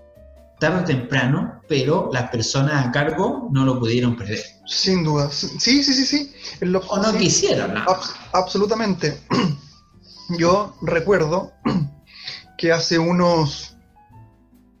[0.58, 4.42] tarde o temprano, pero las personas a cargo no lo pudieron perder.
[4.66, 5.30] Sin duda.
[5.30, 6.32] Sí, sí, sí, sí.
[6.88, 7.84] o no quisieron, ¿no?
[8.32, 9.20] absolutamente.
[10.38, 11.52] Yo recuerdo
[12.56, 13.76] que hace unos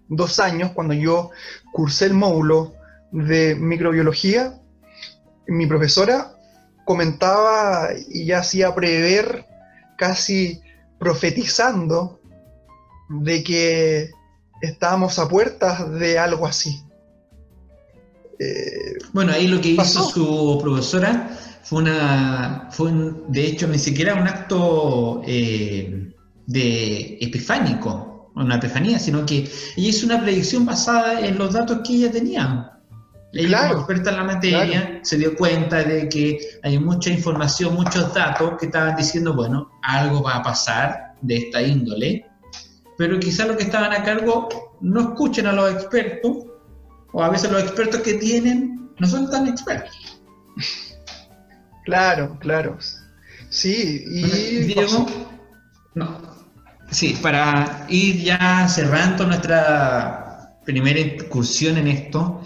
[0.08, 1.30] dos años, cuando yo
[1.72, 2.74] cursé el módulo
[3.10, 4.60] de microbiología,
[5.46, 6.32] mi profesora
[6.84, 9.46] comentaba y ya hacía prever,
[9.96, 10.60] casi
[10.98, 12.20] profetizando,
[13.08, 14.10] de que
[14.60, 16.82] estábamos a puertas de algo así.
[18.38, 22.92] Eh, bueno, ahí lo que hizo su profesora fue una, fue
[23.28, 26.13] de hecho ni siquiera un acto eh,
[26.46, 31.94] de epifánico, una epifanía, sino que ella hizo una predicción basada en los datos que
[31.94, 32.70] ella tenía.
[33.32, 38.14] Ella como experta en la materia se dio cuenta de que hay mucha información, muchos
[38.14, 42.26] datos que estaban diciendo, bueno, algo va a pasar de esta índole
[42.96, 46.46] pero quizás los que estaban a cargo no escuchen a los expertos,
[47.12, 50.20] o a veces los expertos que tienen no son tan expertos.
[51.84, 52.78] Claro, claro.
[53.50, 54.22] Sí, y...
[54.64, 55.06] Diego,
[55.94, 56.33] no.
[56.94, 62.40] Sí, para ir ya cerrando nuestra primera incursión en esto,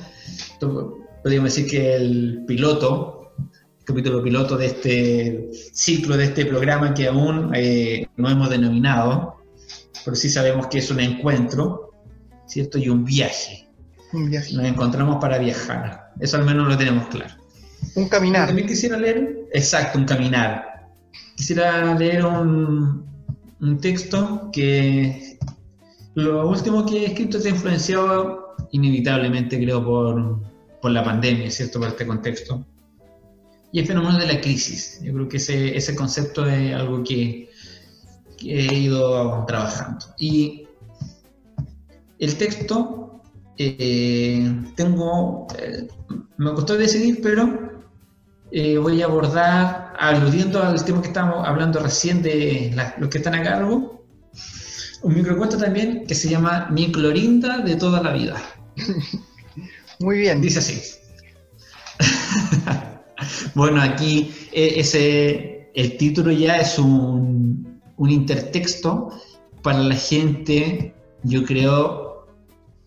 [1.23, 3.35] podríamos decir que el piloto,
[3.79, 9.37] el capítulo piloto de este ciclo, de este programa que aún eh, no hemos denominado,
[10.03, 11.93] pero sí sabemos que es un encuentro,
[12.47, 12.79] ¿cierto?
[12.79, 13.69] Y un viaje.
[14.15, 14.55] Un viaje.
[14.55, 16.13] Nos encontramos para viajar.
[16.21, 17.35] Eso al menos lo tenemos claro.
[17.97, 18.47] Un caminar.
[18.47, 19.41] También quisiera leer.
[19.53, 20.89] Exacto, un caminar.
[21.37, 23.09] quisiera leer un,
[23.61, 25.39] un texto que
[26.15, 30.41] lo último que he escrito está influenciado inevitablemente, creo, por,
[30.81, 31.79] por la pandemia, ¿cierto?
[31.79, 32.65] Por este contexto.
[33.73, 35.01] Y el fenómeno de la crisis.
[35.03, 37.51] Yo creo que ese, ese concepto es algo que,
[38.37, 40.07] que he ido trabajando.
[40.19, 40.67] Y
[42.19, 43.23] el texto,
[43.57, 45.87] eh, tengo, eh,
[46.37, 47.78] me costó decidir, pero
[48.51, 53.35] eh, voy a abordar, aludiendo al tema que estábamos hablando recién de los que están
[53.35, 54.05] a cargo,
[55.03, 58.37] un microcuento también que se llama Mi Clorinda de toda la vida.
[60.01, 60.41] Muy bien.
[60.41, 60.81] Dice así.
[63.55, 69.11] bueno, aquí ese, el título ya es un, un intertexto
[69.63, 72.27] para la gente, yo creo,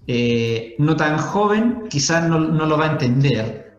[0.08, 3.71] eh, no tan joven, quizás no, no, lo va a entender,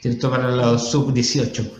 [0.00, 0.30] ¿cierto?
[0.30, 1.70] Para los sub-18,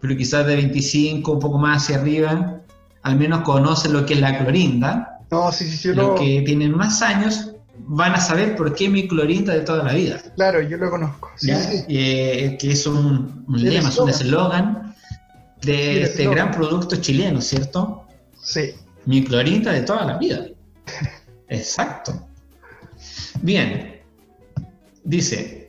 [0.00, 2.60] pero quizás de 25, un poco más hacia arriba,
[3.02, 5.20] al menos conoce lo que es la clorinda.
[5.30, 5.88] No, sí, sí, sí.
[5.88, 6.14] Los lo...
[6.14, 10.20] que tienen más años van a saber por qué mi clorinda de toda la vida.
[10.36, 11.30] Claro, yo lo conozco.
[11.36, 11.84] Sí, sí.
[11.88, 14.94] Eh, que es un, un lema, es un eslogan
[15.62, 18.06] de este gran producto chileno, ¿cierto?
[18.40, 18.72] Sí.
[19.06, 20.46] Mi clorinda de toda la vida.
[21.48, 22.26] Exacto.
[23.40, 24.00] Bien.
[25.04, 25.61] Dice,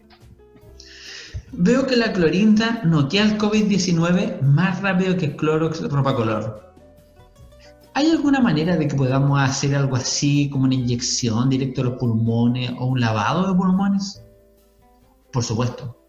[1.53, 6.73] veo que la clorinda noquea el COVID-19 más rápido que Clorox ropa color.
[7.95, 11.99] ¿Hay alguna manera de que podamos hacer algo así como una inyección directo a los
[11.99, 14.23] pulmones o un lavado de pulmones?
[15.31, 15.99] Por supuesto.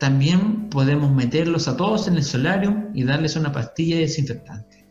[0.00, 4.86] También podemos meterlos a todos en el solarium y darles una pastilla desinfectante.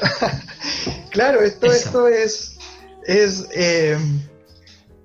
[1.10, 2.58] claro, esto, esto es,
[3.06, 3.96] es eh,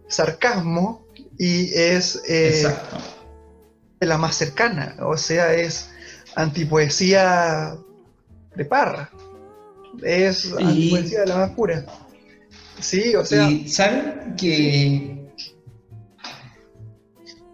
[0.08, 1.06] sarcasmo
[1.38, 2.64] y es eh,
[4.08, 5.90] la más cercana, o sea, es
[6.36, 7.76] antipoesía
[8.56, 9.10] de Parra,
[10.04, 11.86] es antipoesía de la más pura.
[12.80, 13.50] Sí, o sea...
[13.50, 15.20] Y saben que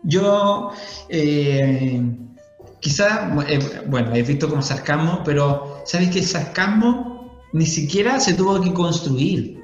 [0.03, 0.71] yo
[1.09, 2.01] eh,
[2.79, 3.31] quizá,
[3.87, 8.71] bueno, he visto como sarcasmo, pero ¿sabes que el sarcasmo ni siquiera se tuvo que
[8.71, 9.63] construir?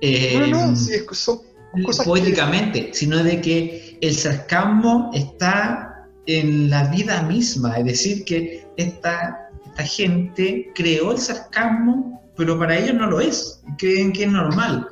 [0.00, 1.40] Eh, no, no, sí, son
[1.84, 2.94] cosas poéticamente, que...
[2.94, 5.87] sino de que el sarcasmo está
[6.28, 12.76] en la vida misma, es decir, que esta, esta gente creó el sarcasmo, pero para
[12.76, 14.86] ellos no lo es, creen que es normal.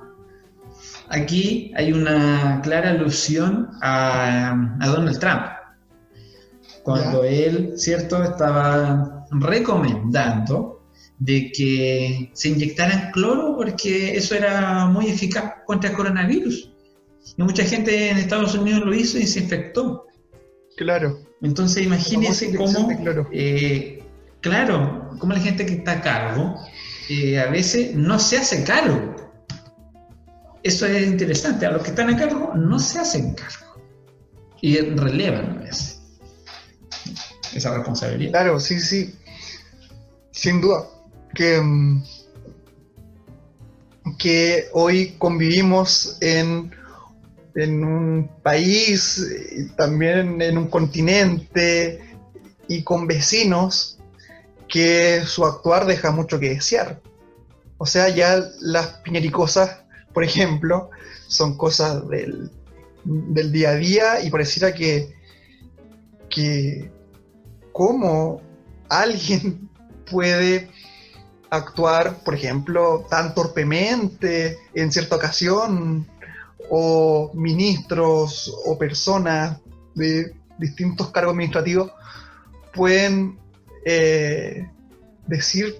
[1.11, 5.43] Aquí hay una clara alusión a, a Donald Trump,
[6.83, 10.83] cuando él, ¿cierto?, estaba recomendando
[11.19, 16.73] de que se inyectaran cloro porque eso era muy eficaz contra el coronavirus.
[17.37, 20.07] Y mucha gente en Estados Unidos lo hizo y se infectó.
[20.77, 21.26] Claro.
[21.43, 22.89] Entonces imagínense cómo,
[23.33, 24.03] eh,
[24.41, 26.57] claro, cómo la gente que está a cargo
[27.09, 29.15] eh, a veces no se hace cargo.
[30.63, 33.81] Eso es interesante, a los que están a cargo no se hacen cargo
[34.61, 36.01] y relevan a veces
[37.55, 38.33] esa responsabilidad.
[38.33, 39.15] Claro, sí, sí,
[40.33, 40.89] sin duda
[41.35, 41.63] que,
[44.19, 46.75] que hoy convivimos en,
[47.57, 49.27] en un país,
[49.77, 52.01] también en un continente
[52.69, 53.99] y con vecinos
[54.69, 57.01] que su actuar deja mucho que desear.
[57.79, 60.91] O sea, ya las piñericosas, por ejemplo,
[61.29, 62.51] son cosas del,
[63.05, 65.15] del día a día y pareciera que,
[66.29, 66.91] que
[67.73, 68.43] cómo
[68.89, 69.71] alguien
[70.11, 70.69] puede
[71.49, 76.07] actuar, por ejemplo, tan torpemente en cierta ocasión,
[76.71, 79.59] o ministros o personas
[79.95, 81.93] de distintos cargos administrativos
[82.75, 83.39] pueden
[83.85, 84.69] eh,
[85.27, 85.77] decir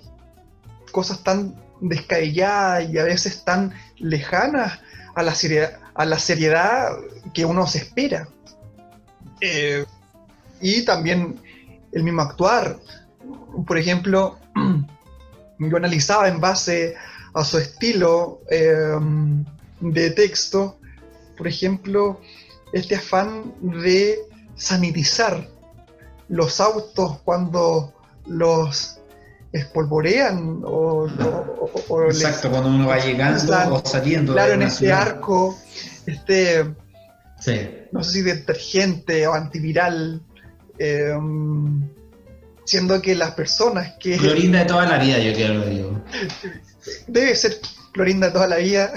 [0.93, 4.81] cosas tan descabelladas y a veces tan lejanas
[5.15, 6.91] a la seriedad, a la seriedad
[7.35, 8.29] que uno se espera.
[9.41, 9.85] Eh,
[10.61, 11.41] y también
[11.93, 12.79] el mismo actuar.
[13.67, 14.39] Por ejemplo,
[15.59, 16.95] yo analizaba en base
[17.35, 18.99] a su estilo eh,
[19.81, 20.79] de texto,
[21.37, 22.21] por ejemplo,
[22.73, 24.19] este afán de
[24.57, 25.49] sanitizar
[26.29, 27.93] los autos cuando
[28.27, 28.99] los
[29.53, 34.63] espolvorean o, o, o exacto les, cuando uno va llegando están, o saliendo claro en
[34.63, 35.03] este ciudad.
[35.03, 35.57] arco
[36.05, 36.75] este
[37.39, 37.69] sí.
[37.93, 40.21] no sé si detergente o antiviral
[40.79, 41.15] eh,
[42.67, 44.17] siendo que las personas que...
[44.17, 46.03] Clorinda de toda la vida, yo quiero lo digo.
[47.07, 47.59] Debe ser
[47.93, 48.93] clorinda de toda la vida,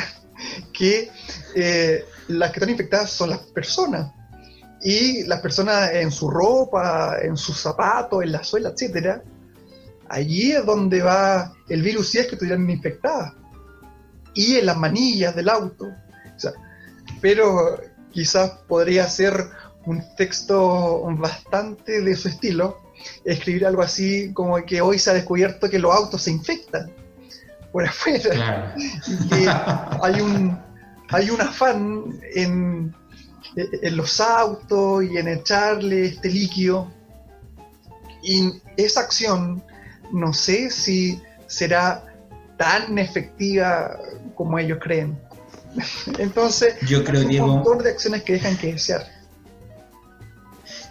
[0.79, 1.11] que
[1.55, 4.13] eh, las que están infectadas son las personas.
[4.81, 9.21] Y las personas en su ropa, en sus zapatos, en la suela, etcétera,
[10.07, 13.33] allí es donde va el virus si es que estuvieran infectadas.
[14.33, 15.85] Y en las manillas del auto.
[17.21, 17.81] pero
[18.13, 19.49] quizás podría ser
[19.85, 22.81] un texto bastante de su estilo,
[23.25, 26.89] escribir algo así como que hoy se ha descubierto que los autos se infectan
[27.73, 28.73] por afuera.
[29.07, 29.49] Y que
[30.01, 30.68] hay un,
[31.09, 32.95] hay un afán en,
[33.55, 36.91] en los autos y en echarle este líquido.
[38.21, 39.63] Y esa acción
[40.11, 42.03] no sé si será
[42.57, 43.97] tan efectiva
[44.35, 45.17] como ellos creen.
[46.19, 49.05] Entonces, yo creo, hay un montón de acciones que dejan que desear.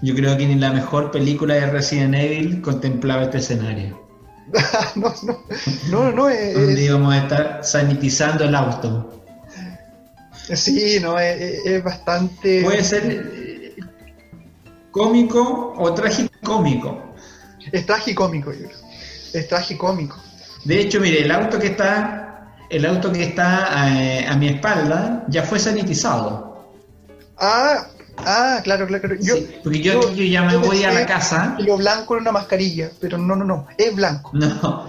[0.01, 4.01] Yo creo que ni la mejor película de Resident Evil contemplaba este escenario.
[4.95, 5.45] no, no,
[5.91, 6.55] no, no es...
[6.55, 9.18] Donde íbamos a estar sanitizando el auto.
[10.55, 12.63] Sí, no, es, bastante...
[12.63, 13.77] Puede ser eh,
[14.91, 17.15] cómico o tragicómico.
[17.73, 18.79] Es tragicómico, yo creo.
[19.35, 20.17] Es tragicómico.
[20.65, 25.25] De hecho, mire, el auto que está, el auto que está eh, a, mi espalda
[25.29, 26.73] ya fue sanitizado.
[27.39, 27.87] Ah,
[28.19, 29.15] ah, claro, claro.
[29.21, 31.57] Yo, porque yo, ya me voy a la casa.
[31.59, 34.31] Lo blanco era una mascarilla, pero no, no, no, es blanco.
[34.33, 34.87] No.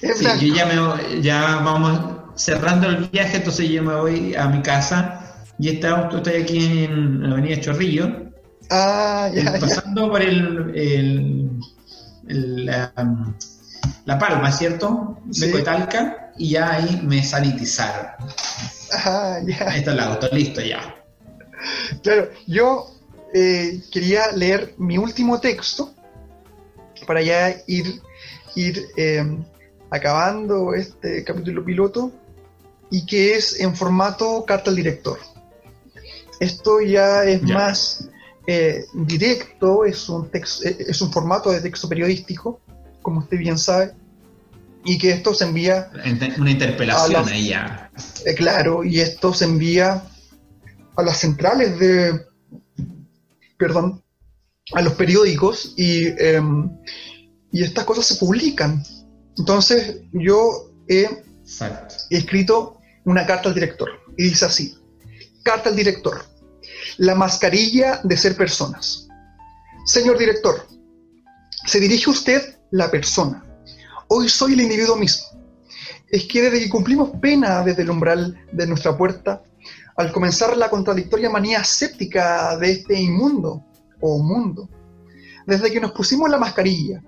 [0.00, 4.48] Es sí, yo ya me ya vamos cerrando el viaje, entonces yo me voy a
[4.48, 8.30] mi casa y este auto está aquí en la avenida Chorrillo.
[8.70, 9.58] Ah, ya.
[9.60, 11.50] Pasando por el
[12.26, 12.92] la,
[14.04, 15.18] la palma, ¿cierto?
[15.30, 15.50] Sí.
[15.50, 18.06] De Talca, y ya ahí me sanitizaron.
[18.92, 19.68] Ah, ya.
[19.68, 20.94] Ahí está el auto, listo ya.
[22.02, 22.90] Claro, yo
[23.32, 25.94] eh, quería leer mi último texto
[27.06, 28.00] para ya ir,
[28.54, 29.38] ir eh,
[29.90, 32.12] acabando este capítulo piloto
[32.94, 35.18] y que es en formato carta al director.
[36.38, 38.08] Esto ya es más
[38.46, 42.60] eh, directo, es un, eh, es un formato de texto periodístico,
[43.02, 43.94] como usted bien sabe,
[44.84, 45.90] y que esto se envía...
[46.38, 47.90] Una interpelación ahí ya.
[48.24, 50.04] Eh, claro, y esto se envía
[50.94, 52.26] a las centrales de...
[53.58, 54.04] Perdón,
[54.72, 56.70] a los periódicos y, em,
[57.50, 58.84] y estas cosas se publican.
[59.36, 61.08] Entonces yo he,
[62.10, 64.76] he escrito una carta al director y dice así,
[65.42, 66.24] carta al director
[66.98, 69.08] la mascarilla de ser personas.
[69.86, 70.66] Señor director,
[71.66, 73.44] se dirige usted la persona.
[74.08, 75.26] Hoy soy el individuo mismo.
[76.08, 79.42] Es que desde que cumplimos pena desde el umbral de nuestra puerta,
[79.96, 83.64] al comenzar la contradictoria manía séptica de este inmundo
[84.00, 84.68] o mundo,
[85.46, 87.02] desde que nos pusimos la mascarilla,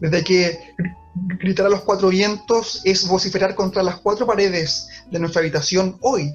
[0.00, 0.74] desde que
[1.14, 6.34] gritar a los cuatro vientos es vociferar contra las cuatro paredes de nuestra habitación hoy,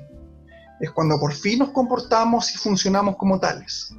[0.79, 3.93] es cuando por fin nos comportamos y funcionamos como tales.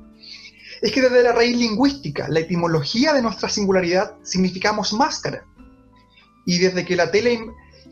[0.80, 5.44] Es que desde la raíz lingüística, la etimología de nuestra singularidad, significamos máscara.
[6.46, 7.28] Y desde que la tela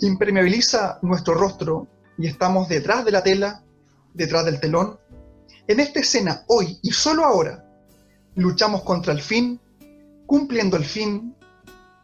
[0.01, 1.87] impermeabiliza nuestro rostro
[2.17, 3.63] y estamos detrás de la tela,
[4.15, 4.99] detrás del telón,
[5.67, 7.63] en esta escena, hoy y solo ahora,
[8.37, 9.61] luchamos contra el fin,
[10.25, 11.35] cumpliendo el fin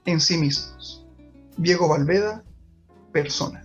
[0.06, 1.04] en sí mismos.
[1.56, 2.42] Diego Valveda,
[3.12, 3.62] persona.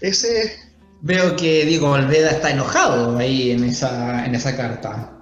[0.00, 0.64] Ese
[1.06, 5.12] Veo que Diego Olveda está enojado ahí en esa, en esa carta.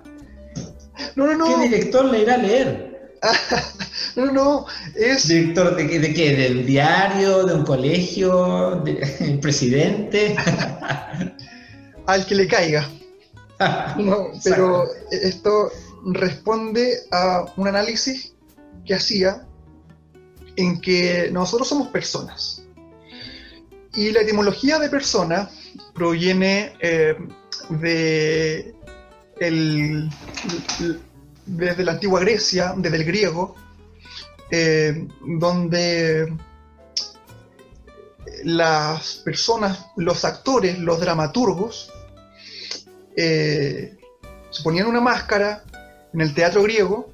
[1.16, 1.44] No, no, no.
[1.44, 3.18] ¿Qué director le irá a leer?
[4.14, 4.66] no, no, no.
[4.94, 5.26] Es...
[5.26, 6.36] ¿Director de, de qué?
[6.36, 7.44] ¿Del diario?
[7.46, 8.84] ¿De un colegio?
[8.84, 10.36] ¿El presidente?
[12.06, 12.88] Al que le caiga.
[13.98, 15.72] no, pero esto
[16.04, 18.31] responde a un análisis
[18.84, 19.46] que hacía
[20.56, 22.64] en que nosotros somos personas.
[23.94, 25.50] Y la etimología de persona
[25.94, 27.16] proviene eh,
[27.68, 28.74] de
[31.46, 33.56] desde la antigua Grecia, desde el griego,
[34.50, 35.08] eh,
[35.38, 36.32] donde
[38.44, 41.90] las personas, los actores, los dramaturgos,
[43.16, 43.96] eh,
[44.50, 45.64] se ponían una máscara
[46.12, 47.11] en el teatro griego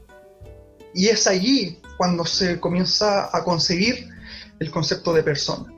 [0.95, 4.09] y es allí cuando se comienza a concebir
[4.59, 5.73] el concepto de persona.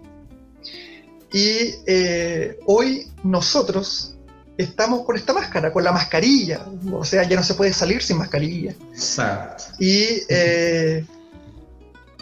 [1.32, 4.16] Y eh, hoy nosotros
[4.56, 6.66] estamos con esta máscara, con la mascarilla.
[6.92, 8.74] O sea, ya no se puede salir sin mascarilla.
[8.92, 9.64] Exacto.
[9.78, 11.04] Y, eh,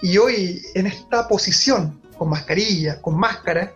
[0.03, 3.75] y hoy, en esta posición, con mascarilla, con máscara,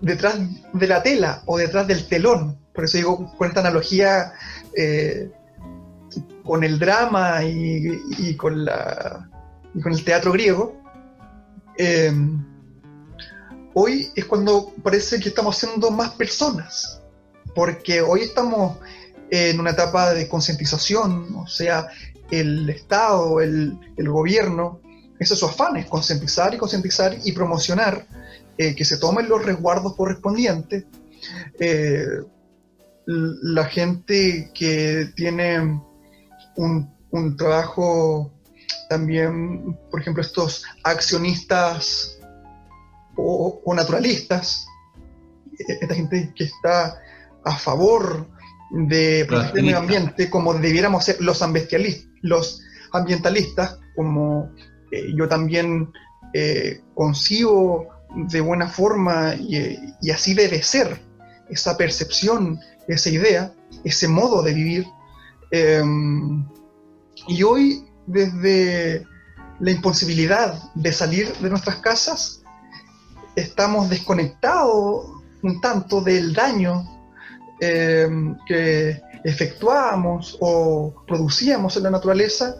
[0.00, 0.36] detrás
[0.72, 4.32] de la tela o detrás del telón, por eso digo con esta analogía
[4.76, 5.30] eh,
[6.44, 9.28] con el drama y, con la,
[9.74, 10.80] y con el teatro griego,
[13.74, 17.00] hoy es cuando parece que estamos siendo más personas,
[17.54, 18.78] porque hoy estamos
[19.30, 21.88] en una etapa de concientización, o sea,
[22.30, 24.80] el Estado, el, gobierno,
[25.18, 28.06] esos su afán es concientizar y concientizar y promocionar
[28.58, 30.84] eh, que se tomen los resguardos correspondientes.
[31.60, 32.06] Eh,
[33.06, 35.80] la gente que tiene
[36.56, 38.32] un, trabajo
[38.88, 42.18] también, por ejemplo, estos accionistas
[43.16, 44.66] o, naturalistas,
[45.58, 46.98] esta gente que está
[47.44, 48.28] a favor
[48.70, 51.42] de proteger el medio ambiente, como debiéramos ser los,
[52.22, 54.50] los ambientalistas, como
[54.90, 55.92] eh, yo también
[56.34, 61.00] eh, concibo de buena forma y, así debe ser
[61.50, 63.52] esa percepción, esa idea,
[63.84, 64.86] ese modo de vivir.
[65.52, 66.48] Em,
[67.28, 69.06] y hoy, desde
[69.60, 72.42] la imposibilidad de salir de nuestras casas,
[73.36, 75.10] estamos desconectados
[75.42, 76.88] un tanto del daño
[77.60, 82.56] em, que efectuamos o producíamos en la naturaleza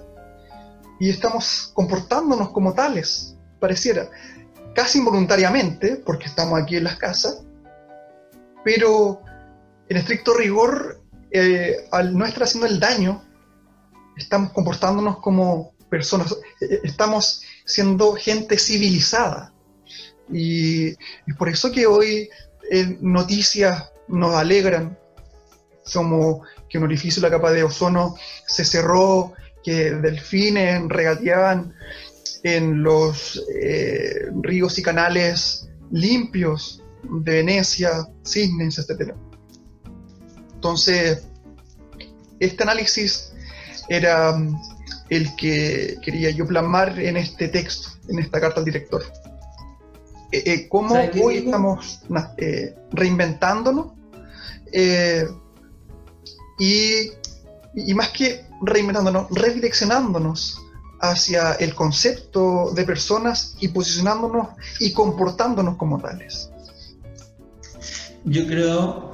[1.01, 4.11] y estamos comportándonos como tales, pareciera,
[4.75, 7.43] casi involuntariamente, porque estamos aquí en las casas,
[8.65, 9.23] pero
[9.89, 11.02] en estricto rigor,
[11.33, 13.23] eh, al no estar haciendo el daño,
[14.17, 19.53] estamos comportándonos como personas, eh, estamos siendo gente civilizada.
[20.33, 22.29] Y es por eso que hoy
[22.71, 24.99] eh, noticias nos alegran,
[25.93, 28.15] como que un orificio de la capa de ozono
[28.47, 31.75] se cerró, que delfines regateaban
[32.43, 39.15] en los eh, ríos y canales limpios de Venecia, cisnes, etc.
[40.63, 41.25] Entonces,
[42.39, 43.33] este análisis
[43.89, 44.57] era mm,
[45.11, 49.03] el que quería yo plasmar en este texto, en esta carta al director.
[50.31, 52.03] Eh, eh, ¿Cómo hoy estamos
[52.93, 53.87] reinventándonos?
[56.61, 57.11] y,
[57.75, 60.63] y más que reinventándonos, redireccionándonos
[61.01, 66.51] hacia el concepto de personas y posicionándonos y comportándonos como tales.
[68.25, 69.12] Yo creo,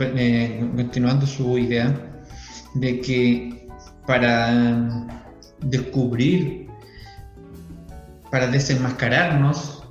[0.00, 1.94] eh, continuando su idea,
[2.74, 3.68] de que
[4.06, 5.16] para
[5.60, 6.68] descubrir,
[8.30, 9.82] para desenmascararnos,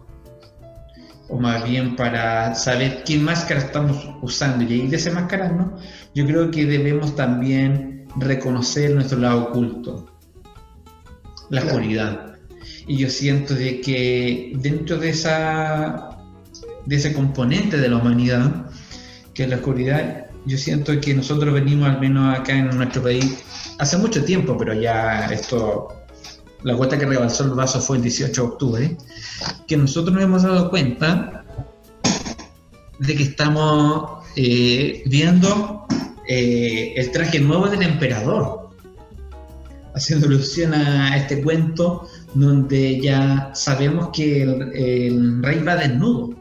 [1.30, 5.82] o más bien para saber qué máscara estamos usando y ahí desenmascararnos,
[6.16, 10.10] yo creo que debemos también reconocer nuestro lado oculto
[11.50, 12.36] la oscuridad.
[12.88, 16.10] Y yo siento de que dentro de esa
[16.86, 18.68] de ese componente de la humanidad,
[19.40, 23.38] que la oscuridad, yo siento que nosotros venimos al menos acá en nuestro país
[23.78, 25.88] hace mucho tiempo, pero ya esto
[26.64, 28.98] la vuelta que rebalsó el vaso fue el 18 de octubre,
[29.66, 31.46] que nosotros nos hemos dado cuenta
[33.00, 35.88] de que estamos eh, viendo
[36.28, 38.72] eh, el traje nuevo del emperador
[39.96, 46.36] haciendo alusión a este cuento donde ya sabemos que el, rey va desnudo.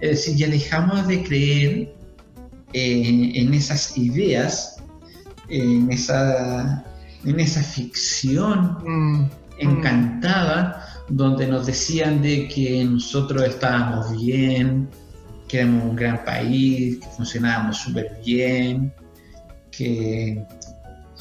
[0.00, 1.97] Es decir, ya dejamos de creer
[2.72, 4.76] eh, en esas ideas,
[5.48, 6.84] en esa,
[7.24, 9.30] en esa ficción mm.
[9.58, 14.88] encantada, donde nos decían de que nosotros estábamos bien,
[15.48, 18.92] que éramos un gran país, que funcionábamos súper bien,
[19.70, 20.44] que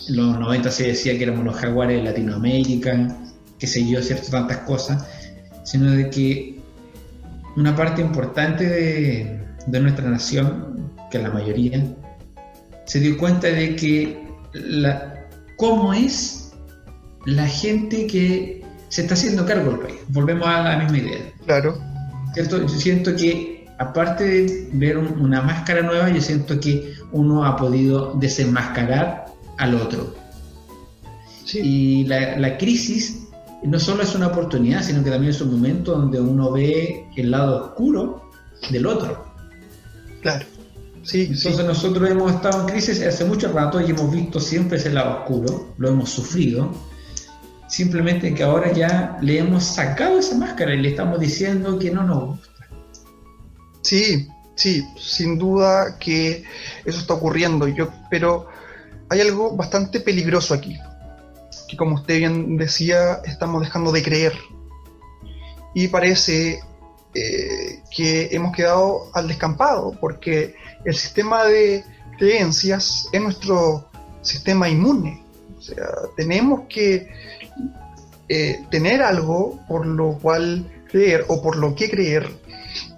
[0.09, 3.17] los 90 se decía que éramos los jaguares de Latinoamérica,
[3.57, 5.05] que se yo, cierto, tantas cosas,
[5.63, 6.59] sino de que
[7.55, 8.65] una parte importante
[9.65, 11.83] de, nuestra nación, que la mayoría,
[12.85, 15.27] se dio cuenta de que la,
[15.57, 16.53] cómo es
[17.25, 19.97] la gente que se está haciendo cargo del país.
[20.07, 21.19] Volvemos a la misma idea.
[21.45, 21.77] Claro.
[22.33, 22.61] ¿Cierto?
[22.61, 28.13] Yo siento que, aparte de ver una máscara nueva, yo siento que uno ha podido
[28.15, 29.25] desenmascarar
[29.57, 30.15] al otro.
[31.53, 33.27] Y la, crisis
[33.63, 37.31] no solo es una oportunidad, sino que también es un momento donde uno ve el
[37.31, 38.29] lado oscuro
[38.69, 39.25] del otro.
[40.21, 40.45] Claro.
[41.07, 44.89] Sí, Entonces nosotros hemos estado en crisis hace mucho rato y hemos visto siempre ese
[44.89, 46.69] lado oscuro, lo hemos sufrido.
[47.69, 52.03] Simplemente que ahora ya le hemos sacado esa máscara y le estamos diciendo que no
[52.03, 52.49] nos gusta.
[53.83, 56.43] Sí, sí, sin duda que
[56.83, 57.69] eso está ocurriendo.
[57.69, 58.47] Yo, pero
[59.07, 60.77] hay algo bastante peligroso aquí,
[61.69, 64.33] que como usted bien decía, estamos dejando de creer.
[65.73, 66.59] Y parece
[67.13, 70.53] eh, que hemos quedado al descampado, porque
[70.85, 71.83] el sistema de
[72.17, 73.89] creencias es nuestro
[74.21, 75.23] sistema inmune.
[75.57, 77.07] O sea, tenemos que
[78.29, 82.29] eh, tener algo por lo cual creer o por lo que creer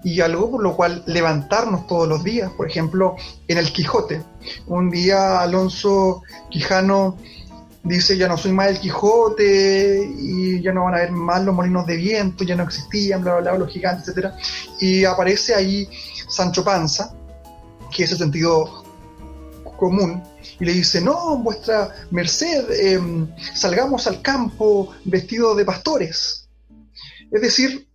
[0.03, 2.51] y algo por lo cual levantarnos todos los días.
[2.51, 3.15] Por ejemplo,
[3.47, 4.23] en el Quijote.
[4.67, 7.17] Un día Alonso Quijano
[7.83, 11.55] dice ya no soy más el Quijote y ya no van a haber más los
[11.55, 14.33] molinos de viento, ya no existían, bla, bla, bla, los gigantes, etc.
[14.79, 15.87] Y aparece ahí
[16.27, 17.13] Sancho Panza,
[17.95, 18.83] que es el sentido
[19.77, 20.21] común,
[20.59, 26.49] y le dice, no, vuestra merced, em, salgamos al campo vestidos de pastores.
[27.31, 27.87] Es decir,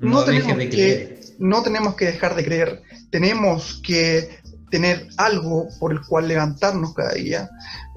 [0.00, 4.38] no, tenemos que, no tenemos que dejar de creer, tenemos que
[4.70, 7.50] tener algo por el cual levantarnos cada día.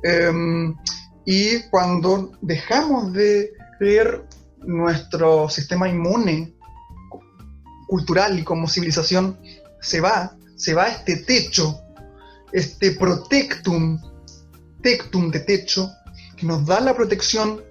[0.03, 0.75] Em,
[1.25, 4.25] y cuando dejamos de creer,
[4.65, 6.53] nuestro sistema inmune
[7.88, 9.38] cultural y como civilización
[9.81, 11.82] se va, se va este techo,
[12.53, 13.99] este protectum,
[14.82, 15.91] tectum de techo,
[16.38, 17.61] que nos da la protección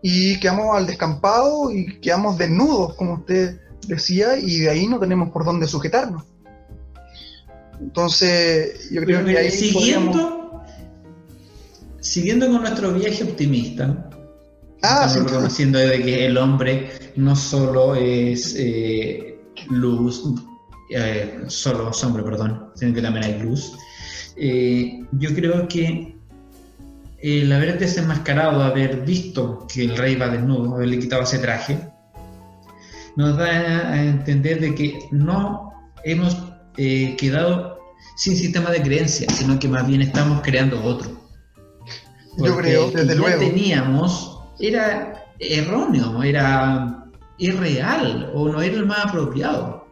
[0.00, 3.58] y quedamos al descampado y quedamos desnudos, como usted
[3.88, 6.22] decía, y de ahí no tenemos por dónde sujetarnos.
[7.80, 10.62] Entonces, yo creo que ahí siguiendo,
[11.98, 14.08] siguiendo con nuestro viaje optimista,
[14.82, 20.22] ah, estamos reconociendo de que el hombre no solo es eh, luz,
[20.96, 23.72] eh, solo hombre, perdón, sino que también hay luz.
[24.36, 26.16] Eh, yo creo que
[27.20, 31.78] el haber desenmascarado, haber visto que el rey va desnudo, haberle quitado ese traje,
[33.16, 35.72] nos da a entender de que no
[36.04, 36.36] hemos
[36.76, 37.78] eh, quedado
[38.16, 41.10] sin sistema de creencias, sino que más bien estamos creando otro.
[42.36, 43.38] Yo creo, desde que luego.
[43.40, 47.04] teníamos era erróneo, era
[47.38, 49.83] irreal o no era el más apropiado.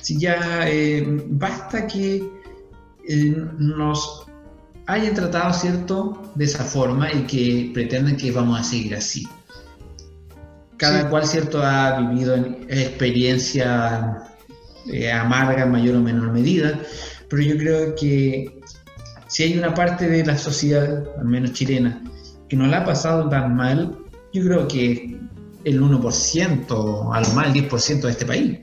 [0.00, 2.22] Si ya eh, basta que
[3.08, 4.26] eh, nos
[4.86, 9.26] hayan tratado, ¿cierto?, de esa forma y que pretendan que vamos a seguir así.
[10.76, 14.32] Cada cual, ¿cierto?, ha vivido en experiencia
[14.90, 16.80] eh, amarga en mayor o menor medida,
[17.28, 18.60] pero yo creo que
[19.28, 22.02] si hay una parte de la sociedad, al menos chilena,
[22.48, 23.96] que no la ha pasado tan mal,
[24.32, 25.18] yo creo que
[25.64, 28.58] el 1%, a lo más el 10% de este país.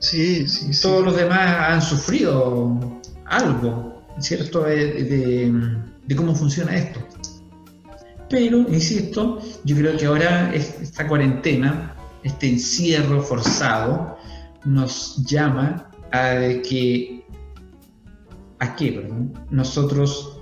[0.00, 0.82] Sí, sí, sí.
[0.82, 4.62] Todos los demás han sufrido algo, ¿cierto?
[4.62, 5.52] De, de,
[6.06, 7.00] de cómo funciona esto.
[8.28, 14.18] Pero, insisto, yo creo que ahora esta cuarentena, este encierro forzado,
[14.64, 16.38] nos llama a
[16.68, 17.24] que
[18.60, 20.40] a que perdón, nosotros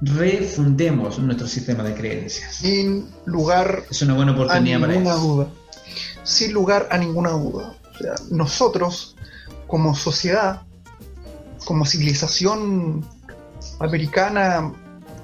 [0.00, 2.56] refundemos nuestro sistema de creencias.
[2.56, 5.28] Sin lugar es una buena oportunidad a ninguna para eso.
[5.28, 5.48] duda.
[6.24, 7.74] Sin lugar a ninguna duda.
[8.30, 9.16] Nosotros,
[9.66, 10.62] como sociedad,
[11.64, 13.04] como civilización
[13.80, 14.72] americana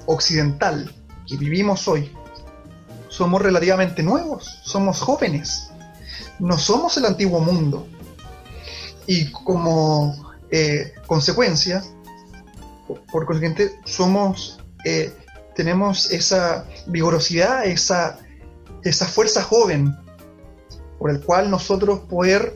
[0.05, 0.93] occidental
[1.27, 2.11] que vivimos hoy,
[3.09, 5.69] somos relativamente nuevos, somos jóvenes,
[6.39, 7.87] no somos el antiguo mundo.
[9.05, 11.83] Y como eh, consecuencia,
[13.11, 15.13] por consiguiente, somos, eh,
[15.55, 18.17] tenemos esa vigorosidad, esa,
[18.83, 19.95] esa fuerza joven,
[20.97, 22.55] por el cual nosotros poder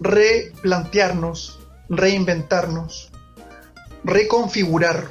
[0.00, 3.10] replantearnos, reinventarnos,
[4.04, 5.10] reconfigurar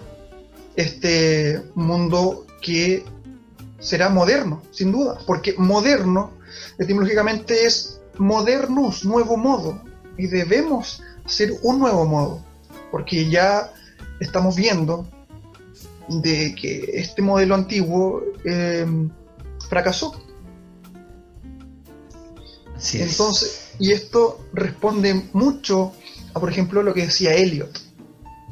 [0.76, 3.06] este mundo que
[3.80, 6.32] será moderno, sin duda, porque moderno
[6.78, 9.82] etimológicamente es modernus, nuevo modo,
[10.18, 12.44] y debemos hacer un nuevo modo,
[12.92, 13.72] porque ya
[14.20, 15.08] estamos viendo
[16.08, 18.86] de que este modelo antiguo eh,
[19.70, 20.20] fracasó.
[22.76, 23.02] Así.
[23.02, 25.94] Entonces, y esto responde mucho
[26.34, 27.80] a, por ejemplo, lo que decía Eliot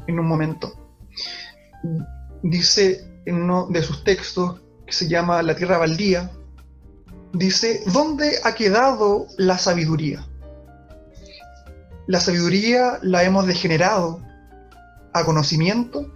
[0.06, 0.72] en un momento.
[2.42, 6.30] Dice en uno de sus textos, que se llama La Tierra Baldía,
[7.34, 10.26] dice, ¿dónde ha quedado la sabiduría?
[12.06, 14.22] La sabiduría la hemos degenerado
[15.12, 16.10] a conocimiento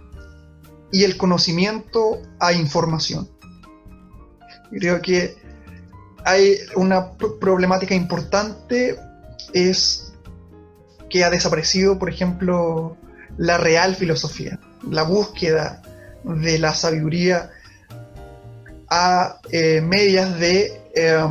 [0.91, 3.29] y el conocimiento a información.
[4.71, 5.35] Creo que
[6.25, 8.97] hay una problemática importante
[9.53, 10.13] es
[11.09, 12.97] que ha desaparecido, por ejemplo,
[13.37, 14.59] la real filosofía,
[14.89, 15.81] la búsqueda
[16.23, 17.51] de la sabiduría
[18.89, 21.25] a eh, medias de eh,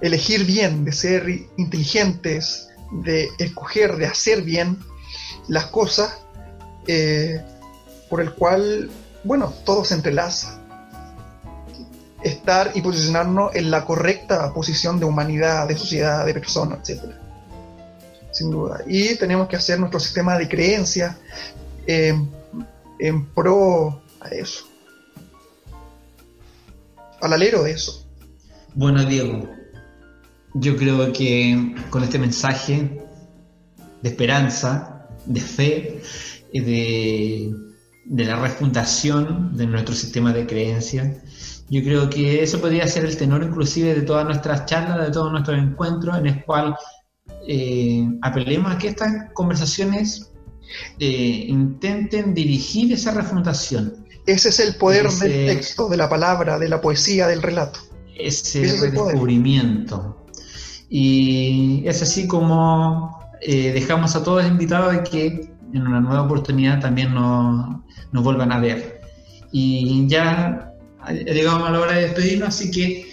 [0.00, 4.78] elegir bien, de ser inteligentes, de escoger, de hacer bien
[5.46, 6.18] las cosas,
[6.86, 7.40] eh,
[8.08, 8.90] por el cual,
[9.24, 10.60] bueno, todo se entrelaza.
[12.22, 17.02] Estar y posicionarnos en la correcta posición de humanidad, de sociedad, de persona, etc.
[18.32, 18.82] Sin duda.
[18.86, 21.16] Y tenemos que hacer nuestro sistema de creencias
[21.86, 22.14] eh,
[22.98, 24.64] en pro a eso.
[27.20, 28.04] Al alero de eso.
[28.74, 29.48] Bueno, Diego,
[30.54, 33.00] yo creo que con este mensaje
[34.02, 36.02] de esperanza, de fe,
[36.52, 37.52] de,
[38.04, 41.57] de la refundación de nuestro sistema de creencias.
[41.70, 45.30] Yo creo que eso podría ser el tenor inclusive de todas nuestras charlas, de todos
[45.30, 46.74] nuestros encuentros, en el cual
[47.46, 50.30] eh, apelemos a que estas conversaciones
[50.98, 54.06] eh, intenten dirigir esa refundación.
[54.26, 57.80] Ese es el poder del texto, de la palabra, de la poesía, del relato.
[58.14, 60.26] Ese, ese redescubrimiento.
[60.90, 66.80] Y es así como eh, dejamos a todos invitados a que en una nueva oportunidad
[66.80, 69.00] también nos, nos vuelvan a ver.
[69.52, 70.67] Y ya
[71.12, 73.08] llegamos a la hora de despedirnos, así que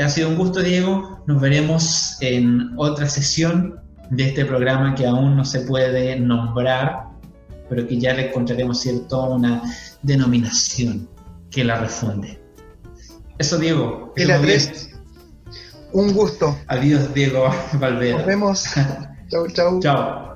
[0.00, 1.22] ha sido un gusto, Diego.
[1.26, 3.80] Nos veremos en otra sesión
[4.10, 7.04] de este programa que aún no se puede nombrar,
[7.68, 9.62] pero que ya le encontraremos cierto una
[10.02, 11.08] denominación
[11.50, 12.40] que la refunde.
[13.38, 14.12] Eso, Diego.
[15.92, 16.56] Un gusto.
[16.68, 18.14] Adiós, Diego Valverde.
[18.14, 18.64] Nos vemos.
[19.30, 19.80] chau, chau.
[19.80, 20.31] Chao.